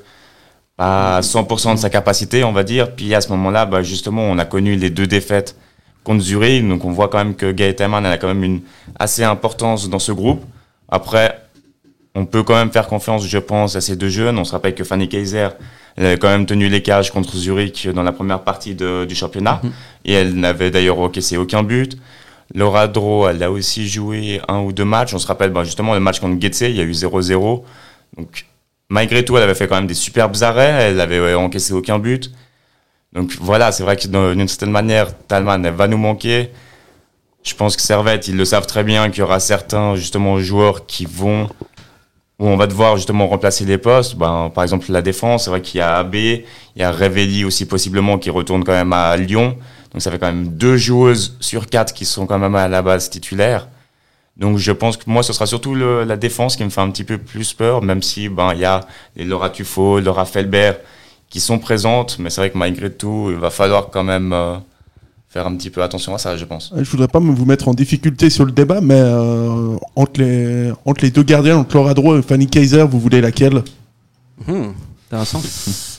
[0.76, 2.94] pas à 100% de sa capacité, on va dire.
[2.94, 5.56] Puis à ce moment-là, bah, justement, on a connu les deux défaites
[6.02, 6.66] contre Zurich.
[6.66, 8.60] Donc on voit quand même que Gaël Talman, elle a quand même une
[8.98, 10.42] assez importance dans ce groupe.
[10.88, 11.40] Après,
[12.14, 14.38] on peut quand même faire confiance, je pense, à ces deux jeunes.
[14.38, 15.48] On se rappelle que Fanny Kaiser,
[15.96, 19.14] elle avait quand même tenu les cages contre Zurich dans la première partie de- du
[19.14, 19.60] championnat.
[20.04, 21.96] Et elle n'avait d'ailleurs encaissé aucun but.
[22.54, 25.14] Laura Dro, elle a aussi joué un ou deux matchs.
[25.14, 27.62] On se rappelle bah, justement le match contre Getse, il y a eu 0-0.
[28.16, 28.46] Donc
[28.88, 30.90] malgré tout, elle avait fait quand même des superbes arrêts.
[30.90, 32.30] Elle avait encaissé aucun but.
[33.12, 36.50] Donc voilà, c'est vrai que d'une certaine manière, Talman, elle va nous manquer.
[37.44, 40.86] Je pense que Servette, ils le savent très bien qu'il y aura certains justement joueurs
[40.86, 41.48] qui vont
[42.40, 44.16] où on va devoir justement remplacer les postes.
[44.16, 46.44] Ben, par exemple, la défense, c'est vrai qu'il y a AB, il
[46.76, 49.56] y a Revelli aussi possiblement qui retourne quand même à Lyon.
[49.92, 52.82] Donc ça fait quand même deux joueuses sur quatre qui sont quand même à la
[52.82, 53.68] base titulaires.
[54.36, 56.90] Donc je pense que moi, ce sera surtout le, la défense qui me fait un
[56.90, 58.80] petit peu plus peur, même si ben il y a
[59.16, 60.76] les Laura Tufo, Laura Felbert
[61.30, 64.54] qui sont présentes, mais c'est vrai que malgré tout, il va falloir quand même euh,
[65.28, 66.72] faire un petit peu attention à ça, je pense.
[66.76, 70.70] Je voudrais pas me vous mettre en difficulté sur le débat, mais euh, entre, les,
[70.84, 73.62] entre les deux gardiens, entre Laura Dro et Fanny Kaiser, vous voulez laquelle?
[74.46, 74.70] Hmm,
[75.10, 75.42] intéressant.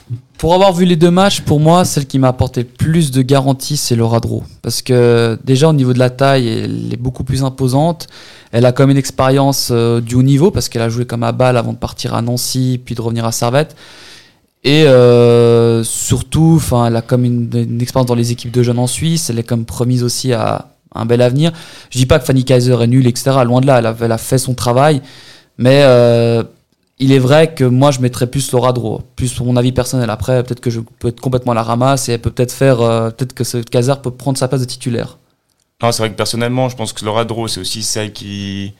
[0.45, 3.77] Pour avoir vu les deux matchs, pour moi, celle qui m'a apporté plus de garantie,
[3.77, 4.43] c'est Laura Dro.
[4.61, 8.05] Parce que déjà, au niveau de la taille, elle est beaucoup plus imposante.
[8.51, 11.23] Elle a quand même une expérience euh, du haut niveau, parce qu'elle a joué comme
[11.23, 13.75] à balle avant de partir à Nancy, puis de revenir à Servette.
[14.63, 19.31] Et euh, surtout, elle a comme une, expérience dans les équipes de jeunes en Suisse.
[19.31, 21.53] Elle est comme promise aussi à un bel avenir.
[21.89, 23.31] Je dis pas que Fanny Kaiser est nulle, etc.
[23.45, 25.01] Loin de là, elle a, elle a fait son travail.
[25.57, 26.43] Mais euh,
[26.97, 29.01] il est vrai que moi, je mettrais plus Laura Dro.
[29.15, 30.09] Plus pour mon avis personnel.
[30.09, 32.81] Après, peut-être que je peux être complètement à la ramasse et elle peut peut-être faire.
[32.81, 35.17] euh, peut-être que ce Kaiser peut prendre sa place de titulaire.
[35.83, 38.73] Non, c'est vrai que personnellement, je pense que Laura Dro, c'est aussi celle qui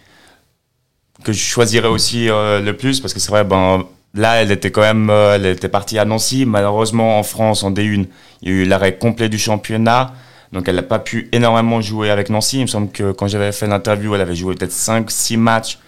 [1.24, 4.72] que je choisirais aussi euh, le plus parce que c'est vrai, ben là, elle était
[4.72, 6.46] quand même, euh, elle était partie à Nancy.
[6.46, 8.08] Malheureusement, en France, en D1,
[8.42, 10.14] il y a eu l'arrêt complet du championnat.
[10.54, 12.60] Donc, elle n'a pas pu énormément jouer avec Nancy.
[12.60, 15.80] Il me semble que quand j'avais fait l'interview, elle avait joué peut-être 5-6 matchs.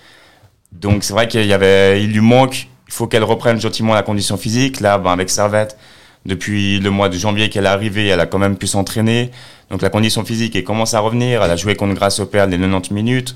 [0.72, 2.68] Donc, c'est vrai qu'il y avait, il lui manque.
[2.88, 4.80] Il faut qu'elle reprenne gentiment la condition physique.
[4.80, 5.78] Là, ben, avec Servette,
[6.26, 9.32] depuis le mois de janvier qu'elle est arrivée, elle a quand même pu s'entraîner.
[9.70, 11.44] Donc, la condition physique, elle commence à revenir.
[11.44, 13.36] Elle a joué contre Grasse au Père les 90 minutes.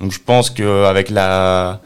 [0.00, 1.80] Donc, je pense qu'avec la,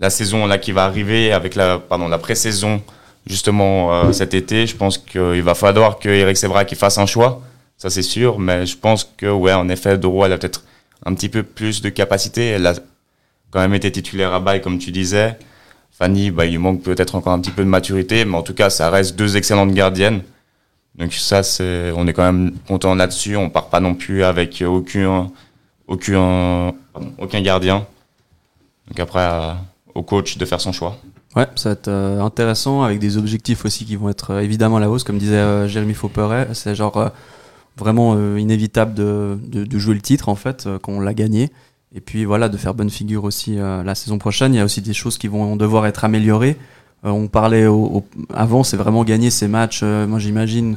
[0.00, 2.82] la saison là qui va arriver, avec la, pardon, la pré-saison
[3.26, 7.06] justement euh, cet été, je pense qu'il va falloir que Eric Sebra qui fasse un
[7.06, 7.40] choix,
[7.76, 10.64] ça c'est sûr, mais je pense que ouais, en effet, Doro elle a peut-être
[11.06, 12.74] un petit peu plus de capacité, elle a
[13.54, 15.38] quand même été titulaire à bail comme tu disais.
[15.92, 18.68] Fanny, bah, il manque peut-être encore un petit peu de maturité, mais en tout cas,
[18.68, 20.22] ça reste deux excellentes gardiennes.
[20.96, 23.36] Donc ça, c'est, on est quand même content là-dessus.
[23.36, 25.30] On part pas non plus avec aucun,
[25.86, 26.74] aucun,
[27.18, 27.86] aucun gardien.
[28.88, 29.52] Donc après, euh,
[29.94, 30.96] au coach de faire son choix.
[31.36, 34.78] Ouais, ça va être euh, intéressant avec des objectifs aussi qui vont être euh, évidemment
[34.78, 36.48] à la hausse, comme disait Jérémy Fauperet.
[36.54, 37.12] C'est genre
[37.76, 41.50] vraiment inévitable de, de, jouer le titre en fait, euh, quand on l'a gagné.
[41.96, 44.52] Et puis voilà, de faire bonne figure aussi euh, la saison prochaine.
[44.54, 46.56] Il y a aussi des choses qui vont devoir être améliorées.
[47.04, 50.76] Euh, on parlait au, au- avant, c'est vraiment gagner ces matchs, euh, moi j'imagine,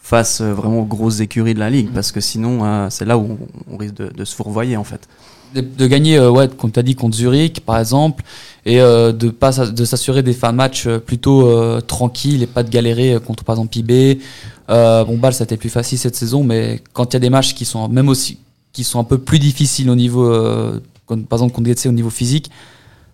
[0.00, 3.38] face vraiment aux grosses écuries de la ligue, parce que sinon, c'est là où
[3.70, 5.08] on, risque de, de se fourvoyer en fait.
[5.54, 8.22] de, de gagner, euh, ouais, comme tu as dit, contre Zurich, par exemple,
[8.66, 12.62] et euh, de pas de s'assurer des fins de match plutôt euh, tranquilles et pas
[12.64, 14.20] de galérer contre, par exemple, IB.
[14.68, 17.30] Bon, Bâle, ça a été plus facile cette saison, mais quand il y a des
[17.30, 18.38] matchs qui sont même aussi
[18.72, 22.50] qui sont un peu plus difficiles au niveau, euh, par exemple contre au niveau physique,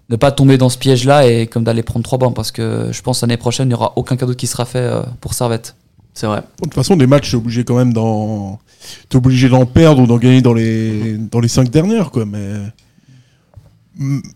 [0.08, 3.02] ne pas tomber dans ce piège-là et comme d'aller prendre trois bancs, parce que je
[3.02, 5.74] pense l'année prochaine, il n'y aura aucun cadeau qui sera fait euh, pour Servette.
[6.14, 6.38] C'est vrai.
[6.38, 8.58] De toute façon, des matchs, t'es obligé quand même d'en.
[9.14, 12.24] Obligé d'en perdre ou d'en gagner dans les, dans les cinq dernières, quoi.
[12.24, 12.54] Mais.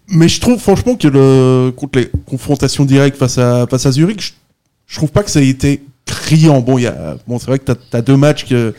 [0.08, 4.20] Mais je trouve franchement que le, contre les confrontations directes face à, face à Zurich,
[4.20, 4.32] je,
[4.86, 6.60] je trouve pas que ça ait été criant.
[6.60, 8.74] Bon, a, bon c'est vrai que t'as as deux matchs que,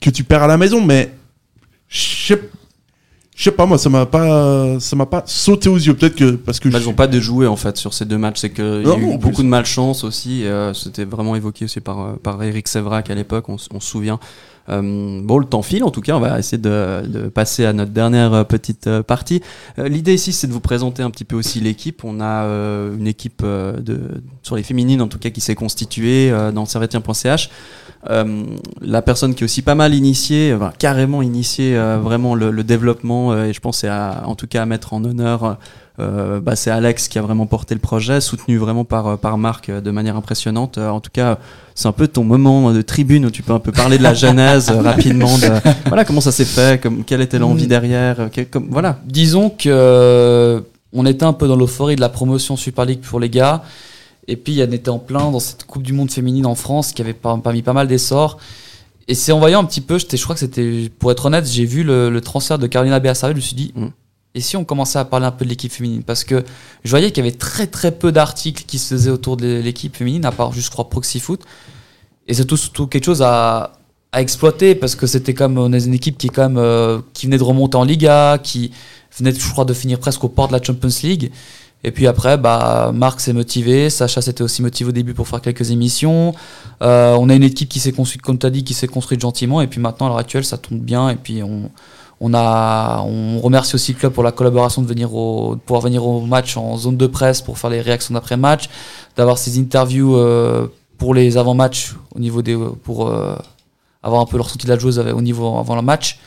[0.00, 1.12] que tu perds à la maison, mais
[1.88, 1.98] je
[2.34, 2.50] sais-
[3.38, 5.92] je sais pas, moi, ça m'a pas, ça m'a pas sauté aux yeux.
[5.92, 8.16] Peut-être que parce que Bah, ils n'ont pas de jouer en fait sur ces deux
[8.16, 8.40] matchs.
[8.40, 9.42] C'est qu'il y a eu beaucoup plus.
[9.42, 10.46] de malchance aussi.
[10.46, 14.18] euh, C'était vraiment évoqué aussi par, euh, par Eric Sévrac à l'époque, on, se souvient.
[14.70, 16.16] Euh, bon, le temps file en tout cas.
[16.16, 19.42] On va essayer de, de passer à notre dernière petite partie.
[19.78, 22.04] Euh, L'idée ici, c'est de vous présenter un petit peu aussi l'équipe.
[22.04, 26.30] On a euh, une équipe de, sur les féminines en tout cas qui s'est constituée
[26.54, 27.50] dans servetien.ch.
[28.10, 28.44] Euh,
[28.80, 32.64] la personne qui est aussi pas mal initiée, enfin, carrément initiée euh, vraiment le, le
[32.64, 35.58] développement, euh, et je pense c'est en tout cas à mettre en honneur,
[35.98, 39.38] euh, bah, c'est Alex qui a vraiment porté le projet, soutenu vraiment par, euh, par
[39.38, 40.78] Marc de manière impressionnante.
[40.78, 41.38] En tout cas,
[41.74, 44.14] c'est un peu ton moment de tribune où tu peux un peu parler de la
[44.14, 45.48] genèse rapidement, de,
[45.86, 47.68] voilà comment ça s'est fait, comme, quelle était l'envie Mm.
[47.68, 48.98] derrière, comme, voilà.
[49.06, 53.28] Disons que on était un peu dans l'euphorie de la promotion Super League pour les
[53.28, 53.62] gars.
[54.28, 57.02] Et puis, on était en plein dans cette Coupe du Monde féminine en France qui
[57.02, 58.38] avait pas, pas mis pas mal d'essor.
[59.08, 61.64] Et c'est en voyant un petit peu, je crois que c'était, pour être honnête, j'ai
[61.64, 63.72] vu le, le transfert de Carolina B à Servette, je me suis dit,
[64.34, 66.02] et si on commençait à parler un peu de l'équipe féminine?
[66.02, 66.44] Parce que
[66.84, 69.96] je voyais qu'il y avait très très peu d'articles qui se faisaient autour de l'équipe
[69.96, 71.40] féminine, à part juste, je crois, Proxy Foot.
[72.28, 73.72] Et c'est tout, tout quelque chose à,
[74.12, 77.00] à exploiter parce que c'était comme on est une équipe qui est quand même euh,
[77.14, 78.72] qui venait de remonter en Liga, qui
[79.16, 81.30] venait, je crois, de finir presque au port de la Champions League.
[81.86, 85.40] Et puis après, bah, Marc s'est motivé, Sacha s'était aussi motivé au début pour faire
[85.40, 86.34] quelques émissions.
[86.82, 89.20] Euh, on a une équipe qui s'est construite, comme tu as dit, qui s'est construite
[89.20, 89.60] gentiment.
[89.60, 91.10] Et puis maintenant, à l'heure actuelle, ça tourne bien.
[91.10, 91.70] Et puis on,
[92.20, 96.04] on, a, on remercie aussi le club pour la collaboration de, venir au, pouvoir venir
[96.04, 98.68] au match en zone de presse pour faire les réactions d'après-match,
[99.16, 100.66] d'avoir ces interviews euh,
[100.98, 103.36] pour les avant-matchs au niveau des, pour, euh,
[104.02, 106.18] avoir un peu le ressenti de la joueuse au niveau avant le match.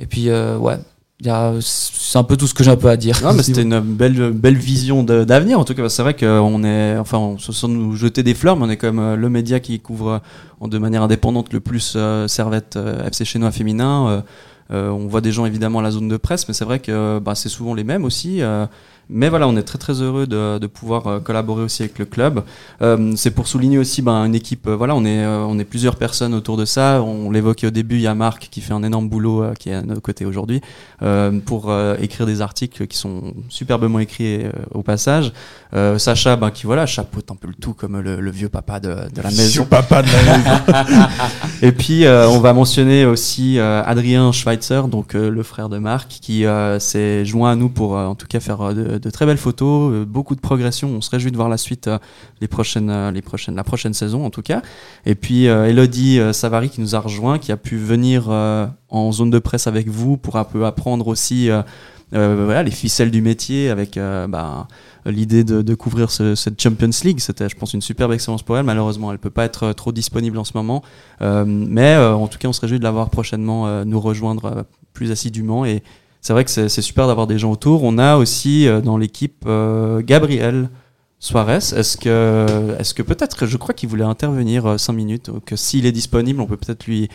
[0.00, 0.78] Et puis, ouais,
[1.22, 3.20] c'est un peu tout ce que j'ai un peu à dire.
[3.22, 5.58] Non, mais c'était une belle, belle vision d'avenir.
[5.58, 8.56] En tout cas, c'est vrai qu'on est, enfin, on se sent nous jeter des fleurs,
[8.56, 10.20] mais on est quand même euh, le média qui couvre
[10.62, 14.24] euh, de manière indépendante le plus euh, Servette euh, FC Chinois féminin.
[14.72, 17.18] Euh, on voit des gens évidemment à la zone de presse, mais c'est vrai que
[17.18, 18.40] bah, c'est souvent les mêmes aussi.
[19.08, 22.06] Mais voilà, on est très très heureux de, de pouvoir euh, collaborer aussi avec le
[22.06, 22.42] club.
[22.82, 24.66] Euh, c'est pour souligner aussi ben, une équipe.
[24.66, 27.02] euh, voilà, on est on est plusieurs personnes autour de ça.
[27.02, 27.96] On l'évoquait au début.
[27.96, 30.24] Il y a Marc qui fait un énorme boulot euh, qui est à nos côtés
[30.24, 30.60] aujourd'hui
[31.02, 34.40] euh, pour écrire des articles qui sont superbement écrits
[34.72, 35.32] au passage.
[35.98, 38.88] Sacha, ben, qui voilà chapeaute un peu le tout comme le, le vieux papa de,
[38.88, 39.62] de la maison.
[39.62, 41.08] Vieux papa de la maison.
[41.62, 46.44] Et puis on va mentionner aussi Adrien Schweitzer, donc le frère de Marc, qui
[46.78, 50.04] s'est joint à nous pour en tout cas faire de, de très belles photos, euh,
[50.04, 50.88] beaucoup de progression.
[50.90, 51.98] On se réjouit de voir la suite euh,
[52.40, 54.62] les prochaines, euh, les prochaines, la prochaine saison en tout cas.
[55.04, 59.38] Et puis Elodie Savary qui nous a rejoint, qui a pu venir en zone de
[59.38, 61.48] presse avec vous pour un peu apprendre aussi.
[62.12, 64.68] les ficelles du métier avec bah,
[65.04, 67.20] l'idée de, couvrir ce- cette Champions League.
[67.20, 68.64] C'était, je pense, une superbe expérience pour elle.
[68.64, 70.82] Malheureusement, elle peut pas être trop disponible en ce moment.
[71.20, 75.64] Mais en tout cas, on se réjouit de la voir prochainement nous rejoindre plus assidûment.
[75.64, 75.82] Et
[76.26, 77.84] c'est vrai que c'est, super d'avoir des gens autour.
[77.84, 80.70] On a aussi euh, dans l'équipe euh, Gabriel
[81.20, 81.58] Suarez.
[81.58, 85.86] Est-ce que, est-ce que peut-être, je crois qu'il voulait intervenir 5 minutes, donc euh, s'il
[85.86, 87.08] est disponible, on peut peut-être lui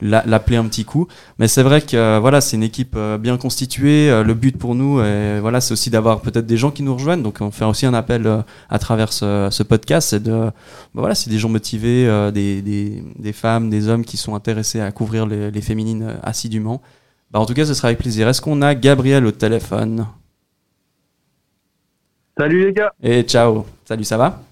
[0.00, 1.06] la- l'appeler un petit coup.
[1.38, 4.10] Mais c'est vrai que euh, voilà, c'est une équipe euh, bien constituée.
[4.10, 6.94] Euh, le but pour nous, euh, voilà, c'est aussi d'avoir peut-être des gens qui nous
[6.94, 7.22] rejoignent.
[7.22, 10.08] Donc on fait aussi un appel euh, à travers ce, podcast.
[10.10, 10.52] C'est bah,
[10.94, 15.26] voilà, c'est des gens motivés, euh, des, femmes, des hommes qui sont intéressés à couvrir
[15.26, 16.82] les, les féminines euh, assidûment.
[17.30, 18.28] Bah, en tout cas, ce sera avec plaisir.
[18.28, 20.06] Est-ce qu'on a Gabriel au téléphone?
[22.38, 23.64] Salut les gars, Et ciao.
[23.84, 24.42] Salut, ça va?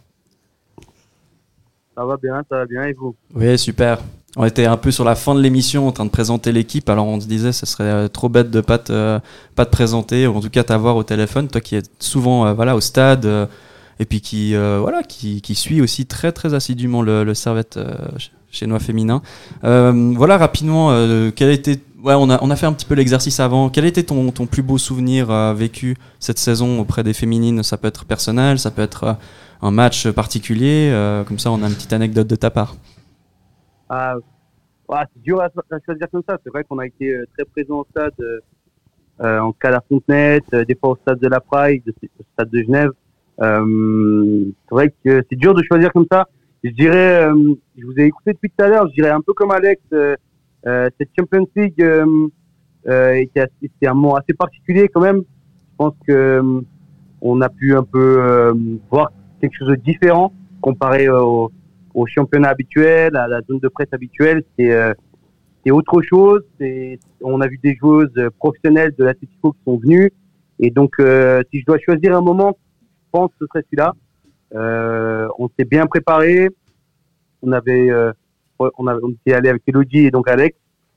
[1.97, 3.14] Ça va bien, ça va bien et vous?
[3.35, 3.99] Oui, super.
[4.37, 7.07] On était un peu sur la fin de l'émission en train de présenter l'équipe, alors
[7.07, 9.20] on se disait ce serait euh, trop bête de pas te,
[9.55, 12.53] pas te présenter, ou en tout cas t'avoir au téléphone, toi qui es souvent euh,
[12.53, 13.47] voilà, au stade, euh,
[14.01, 17.77] et puis qui, euh, voilà, qui, qui suit aussi très très assidûment le, le Servette
[17.77, 19.22] euh, ch- chinois féminin.
[19.62, 21.79] Euh, voilà rapidement, euh, quel été...
[22.05, 23.71] Ouais, on a, on a fait un petit peu l'exercice avant.
[23.71, 27.63] Quel été ton, ton plus beau souvenir euh, vécu cette saison auprès des féminines?
[27.63, 29.13] Ça peut être personnel, ça peut être euh,
[29.63, 30.91] un match particulier.
[30.93, 32.77] euh, comme ça, on a une petite anecdote de ta part.
[33.89, 34.17] Ah,
[34.91, 35.49] c'est dur à,
[35.83, 36.37] choisir comme ça.
[36.45, 40.55] C'est vrai qu'on a été très présent au stade, euh, en cas à la Fontenette,
[40.55, 42.91] des fois au stade de la Praille, au stade de Genève.
[43.39, 46.29] C'est vrai que c'est dur de choisir comme ça.
[46.63, 47.31] Je dirais,
[47.79, 49.81] je vous ai écouté depuis tout à l'heure, je dirais un peu comme Alex,
[50.99, 52.07] cette Champions League euh,
[52.89, 55.19] euh, était assez- c'était un moment assez particulier quand même.
[55.19, 56.61] Je pense que euh,
[57.21, 58.55] on a pu un peu euh,
[58.91, 59.11] voir
[59.41, 61.51] quelque chose de différent comparé au,
[61.95, 64.43] au championnat habituel, à la zone de presse habituelle.
[64.59, 64.93] C'est euh,
[65.65, 66.43] c'est autre chose.
[67.23, 70.11] On a vu des joueuses euh, professionnelles de l'Atletico qui sont venues.
[70.61, 73.95] Et donc, euh, si je dois choisir un moment, je pense que ce serait celui-là.
[74.55, 76.49] Euh, on s'est bien préparé.
[77.43, 78.12] On avait, euh,
[78.59, 80.57] on, avait, on était allé avec Elodie et donc Alex.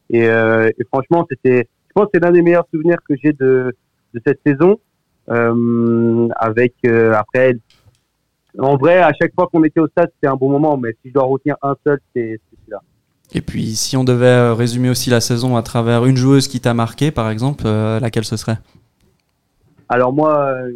[0.09, 3.33] Et, euh, et franchement, c'était, je pense, que c'est l'un des meilleurs souvenirs que j'ai
[3.33, 3.75] de,
[4.13, 4.79] de cette saison.
[5.29, 7.57] Euh, avec euh, après,
[8.57, 10.77] en vrai, à chaque fois qu'on était au stade, c'était un bon moment.
[10.77, 12.81] Mais si je dois retenir un seul, c'est celui-là.
[13.33, 16.73] Et puis, si on devait résumer aussi la saison à travers une joueuse qui t'a
[16.73, 18.57] marqué, par exemple, euh, laquelle ce serait?
[19.89, 20.71] Alors moi, euh,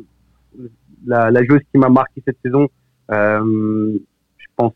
[1.05, 2.67] la, la joueuse qui m'a marqué cette saison,
[3.11, 3.97] euh,
[4.37, 4.73] je pense,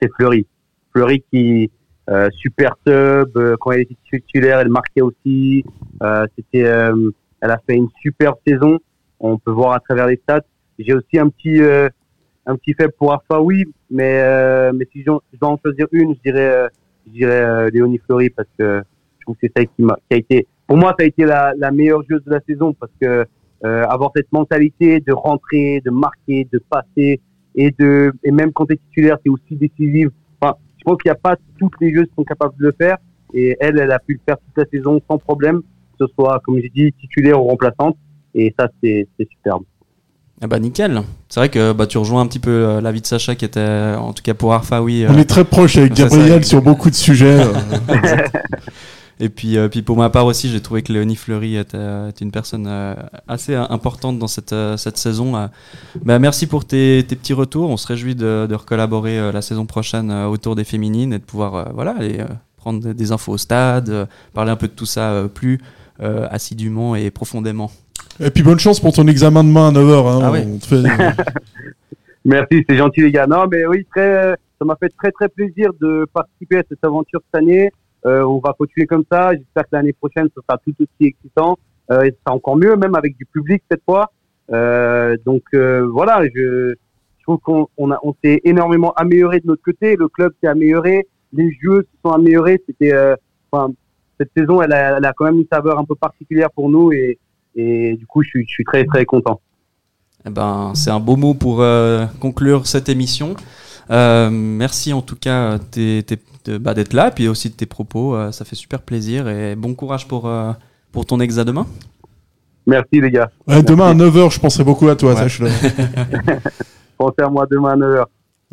[0.00, 0.46] c'est Fleury.
[0.92, 1.70] Fleury qui
[2.10, 5.64] euh, super sub, euh, quand elle était titulaire, elle marquait aussi.
[6.02, 8.78] Euh, C'était, euh, elle a fait une super saison.
[9.20, 10.42] On peut voir à travers les stats.
[10.78, 11.60] J'ai aussi un petit,
[12.46, 16.20] un petit faible pour Arfa, oui, mais mais si je dois en choisir une, je
[16.30, 16.68] dirais,
[17.06, 18.82] je dirais Léonie Fleury parce que
[19.18, 21.24] je trouve que c'est celle qui, m'a, qui a été, pour moi, ça a été
[21.24, 23.24] la, la meilleure joueuse de la saison parce que
[23.64, 27.20] euh, avoir cette mentalité de rentrer, de marquer, de passer
[27.54, 30.08] et de et même quand tu es titulaire, c'est aussi décisif.
[30.82, 32.96] Je pense qu'il n'y a pas toutes les joueuses qui sont capables de le faire
[33.32, 36.40] et elle, elle a pu le faire toute la saison sans problème, que ce soit
[36.44, 37.96] comme j'ai dit titulaire ou remplaçante
[38.34, 39.62] et ça c'est superbe.
[40.44, 41.02] Ah bah nickel.
[41.28, 43.94] C'est vrai que bah, tu rejoins un petit peu euh, l'avis de Sacha qui était,
[43.96, 45.06] en tout cas pour Arfa, oui.
[45.08, 47.44] On est très proche avec Gabriel sur beaucoup de sujets.
[49.24, 52.10] Et puis, euh, puis pour ma part aussi, j'ai trouvé que Léonie Fleury était, euh,
[52.20, 52.94] une personne euh,
[53.28, 55.48] assez importante dans cette, euh, cette saison.
[56.04, 57.70] Bah, merci pour tes, tes petits retours.
[57.70, 61.18] On se réjouit de, de recollaborer euh, la saison prochaine euh, autour des féminines et
[61.20, 64.66] de pouvoir euh, voilà, aller euh, prendre des- infos au stade, euh, parler un peu
[64.66, 65.60] de tout ça euh, plus
[66.00, 67.70] euh, assidûment et profondément.
[68.18, 70.06] Et puis bonne chance pour ton examen demain à 9h.
[70.08, 70.20] Hein.
[70.24, 70.46] Ah ouais.
[70.62, 70.82] Fait-
[72.24, 73.26] Merci, c'est gentil les gars.
[73.26, 77.20] Non, mais oui, très, ça m'a fait très très plaisir de participer à cette aventure
[77.32, 77.70] cette année.
[78.04, 79.32] Euh, on va continuer comme ça.
[79.32, 81.58] J'espère que l'année prochaine, ce sera tout aussi excitant.
[81.90, 84.10] Euh, et ce sera encore mieux, même avec du public cette fois.
[84.52, 86.74] Euh, donc voilà, je,
[87.22, 89.96] trouve qu'on on on s'est énormément amélioré de notre côté.
[89.96, 92.60] Le club s'est amélioré, les joueurs se sont améliorés.
[92.66, 92.92] C'était,
[93.50, 93.72] enfin,
[94.18, 97.18] cette saison, elle a, quand même une saveur un peu particulière pour nous et,
[97.54, 99.40] du coup, je suis, très très content.
[100.26, 101.64] Eh ben, c'est un beau mot pour
[102.20, 103.36] conclure cette émission.
[103.92, 106.02] Euh, merci en tout cas de-
[106.58, 108.14] bah, d'être là, puis aussi de tes propos.
[108.16, 110.52] euh, ça fait super plaisir et bon courage pour, euh,
[110.92, 111.66] pour ton ex à demain.
[112.66, 113.30] Merci les gars.
[113.46, 115.16] Ouais, demain à 9h, je penserai beaucoup à toi, Ouais.
[115.16, 115.48] sache-le.
[116.98, 118.04] Pensez à moi demain à 9h.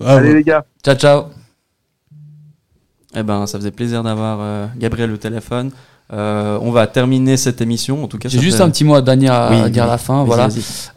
[0.04, 0.34] Ah, Allez ouais.
[0.36, 0.66] les gars.
[0.84, 1.24] Ciao, ciao.
[3.16, 5.72] Eh ben, ça faisait plaisir d'avoir euh, Gabriel au téléphone.
[6.12, 8.04] Euh, on va terminer cette émission.
[8.04, 9.84] En tout cas, J'ai juste fait- un petit mot à Daniel à, Oui, à dire
[9.84, 10.24] à la fin.
[10.24, 10.50] Voilà.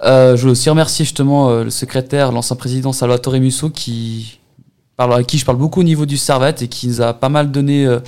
[0.05, 4.39] Euh, je veux aussi remercier justement euh, le secrétaire, l'ancien président Salvatore Musso, qui
[4.97, 7.29] parle, à qui je parle beaucoup au niveau du Servette et qui nous a pas
[7.29, 8.01] mal donné euh,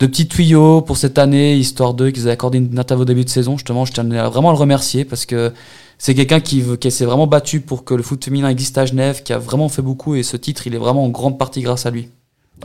[0.00, 3.24] de petits tuyaux pour cette année, histoire d'eux, qu'ils aient accordé une interview au début
[3.24, 3.56] de saison.
[3.56, 5.50] Justement, je tenais à vraiment à le remercier parce que
[5.96, 8.84] c'est quelqu'un qui, veut- qui s'est vraiment battu pour que le foot féminin existe à
[8.84, 11.62] Genève, qui a vraiment fait beaucoup et ce titre, il est vraiment en grande partie
[11.62, 12.08] grâce à lui.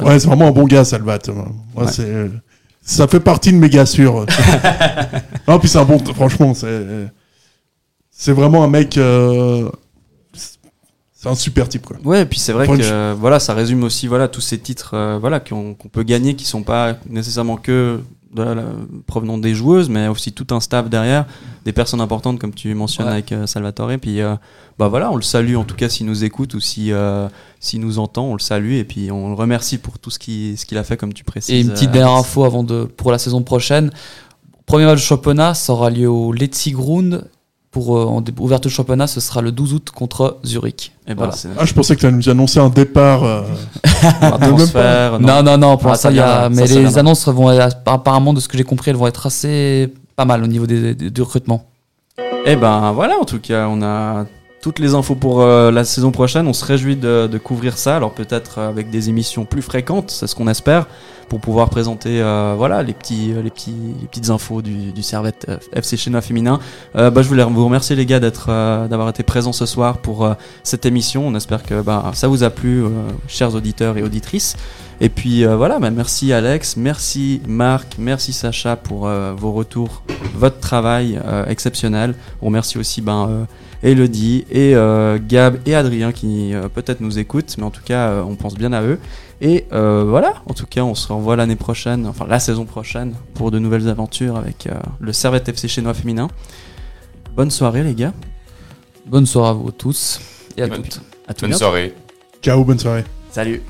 [0.02, 1.20] Ouais, c'est vraiment un bon gars, Salvat.
[1.28, 1.92] Moi, Ouais.
[1.92, 2.30] c'est-
[2.90, 4.26] Ça fait partie de mes gars sûrs.
[5.48, 6.00] non, puis c'est un bon.
[6.14, 6.86] Franchement, c'est.
[8.10, 8.98] C'est vraiment un mec.
[8.98, 9.70] euh,
[11.14, 11.98] C'est un super type, quoi.
[12.04, 14.94] Ouais, et puis c'est vrai que euh, voilà, ça résume aussi voilà tous ces titres
[14.96, 18.02] euh, voilà qu'on qu'on peut gagner, qui sont pas nécessairement que
[18.34, 18.64] de la- la-
[19.08, 21.26] provenant des joueuses, mais aussi tout un staff derrière,
[21.66, 23.14] des personnes importantes comme tu mentionnes Ouais.
[23.14, 23.92] avec euh, Salvatore.
[24.02, 24.36] Puis euh,
[24.78, 27.28] bah voilà, on le salue en tout cas s'il nous écoute ou si euh,
[27.60, 30.58] s'il nous entend, on le salue et puis on le remercie pour tout ce qu'il
[30.58, 31.56] ce qu'il a fait comme tu précises.
[31.56, 33.92] Et une petite dernière info avant de, pour la saison prochaine.
[34.68, 37.28] Premier match de championnat, ça aura lieu au Letzigrund.
[37.72, 40.92] Pour euh, en ouverture de championnat, ce sera le 12 août contre Zurich.
[41.06, 41.34] Ben, Voilà.
[41.34, 43.24] c'est- Ah, je pensais que tu allais nous annoncer un départ.
[43.24, 43.44] euh,
[44.22, 46.50] Un transfert, Non, non, non, pour Ah, l'instant, ça il y a.
[46.50, 49.94] Mais les annonces vont être, apparemment, de ce que j'ai compris, elles vont être assez
[50.16, 51.66] pas mal au niveau des, des- du recrutement.
[52.46, 54.26] Eh ben voilà, en tout cas, on a
[54.62, 56.48] toutes les infos pour euh, la saison prochaine.
[56.48, 57.96] On se réjouit de, de couvrir ça.
[57.96, 60.88] Alors peut-être euh, avec des émissions plus fréquentes, c'est ce qu'on espère,
[61.30, 65.04] pour pouvoir présenter euh, voilà les petits, euh, les petits, les petites infos du, du
[65.04, 66.60] Servette FC Chinois féminin.
[66.96, 68.48] Euh, bah, je voulais vous remercier les gars d'être,
[68.88, 71.28] d'avoir été présents ce soir pour cette émission.
[71.28, 72.84] On espère que bah, ça vous a plu,
[73.28, 74.58] chers auditeurs et auditrices.
[75.00, 79.08] Et puis voilà, bah, merci Alex, merci Marc, merci Sacha pour
[79.38, 80.02] vos retours,
[80.36, 82.16] votre travail exceptionnel.
[82.42, 83.48] On remercie aussi ben,
[83.84, 88.10] Elodie et euh, Gab et Adrien qui euh, peut-être nous écoutent, mais en tout cas
[88.10, 89.00] euh, on pense bien à eux.
[89.42, 93.14] Et euh, voilà, en tout cas on se revoit l'année prochaine, enfin la saison prochaine,
[93.36, 96.28] pour de nouvelles aventures avec euh, le Servette FC chinois féminin.
[97.36, 98.14] Bonne soirée les gars.
[99.06, 100.20] Bonne soirée à vous tous
[100.58, 101.02] et à Bonne- toutes.
[101.28, 101.66] À tout Bonne bientôt.
[101.66, 101.94] soirée.
[102.42, 103.04] Ciao, bonne soirée.
[103.32, 103.62] Salut.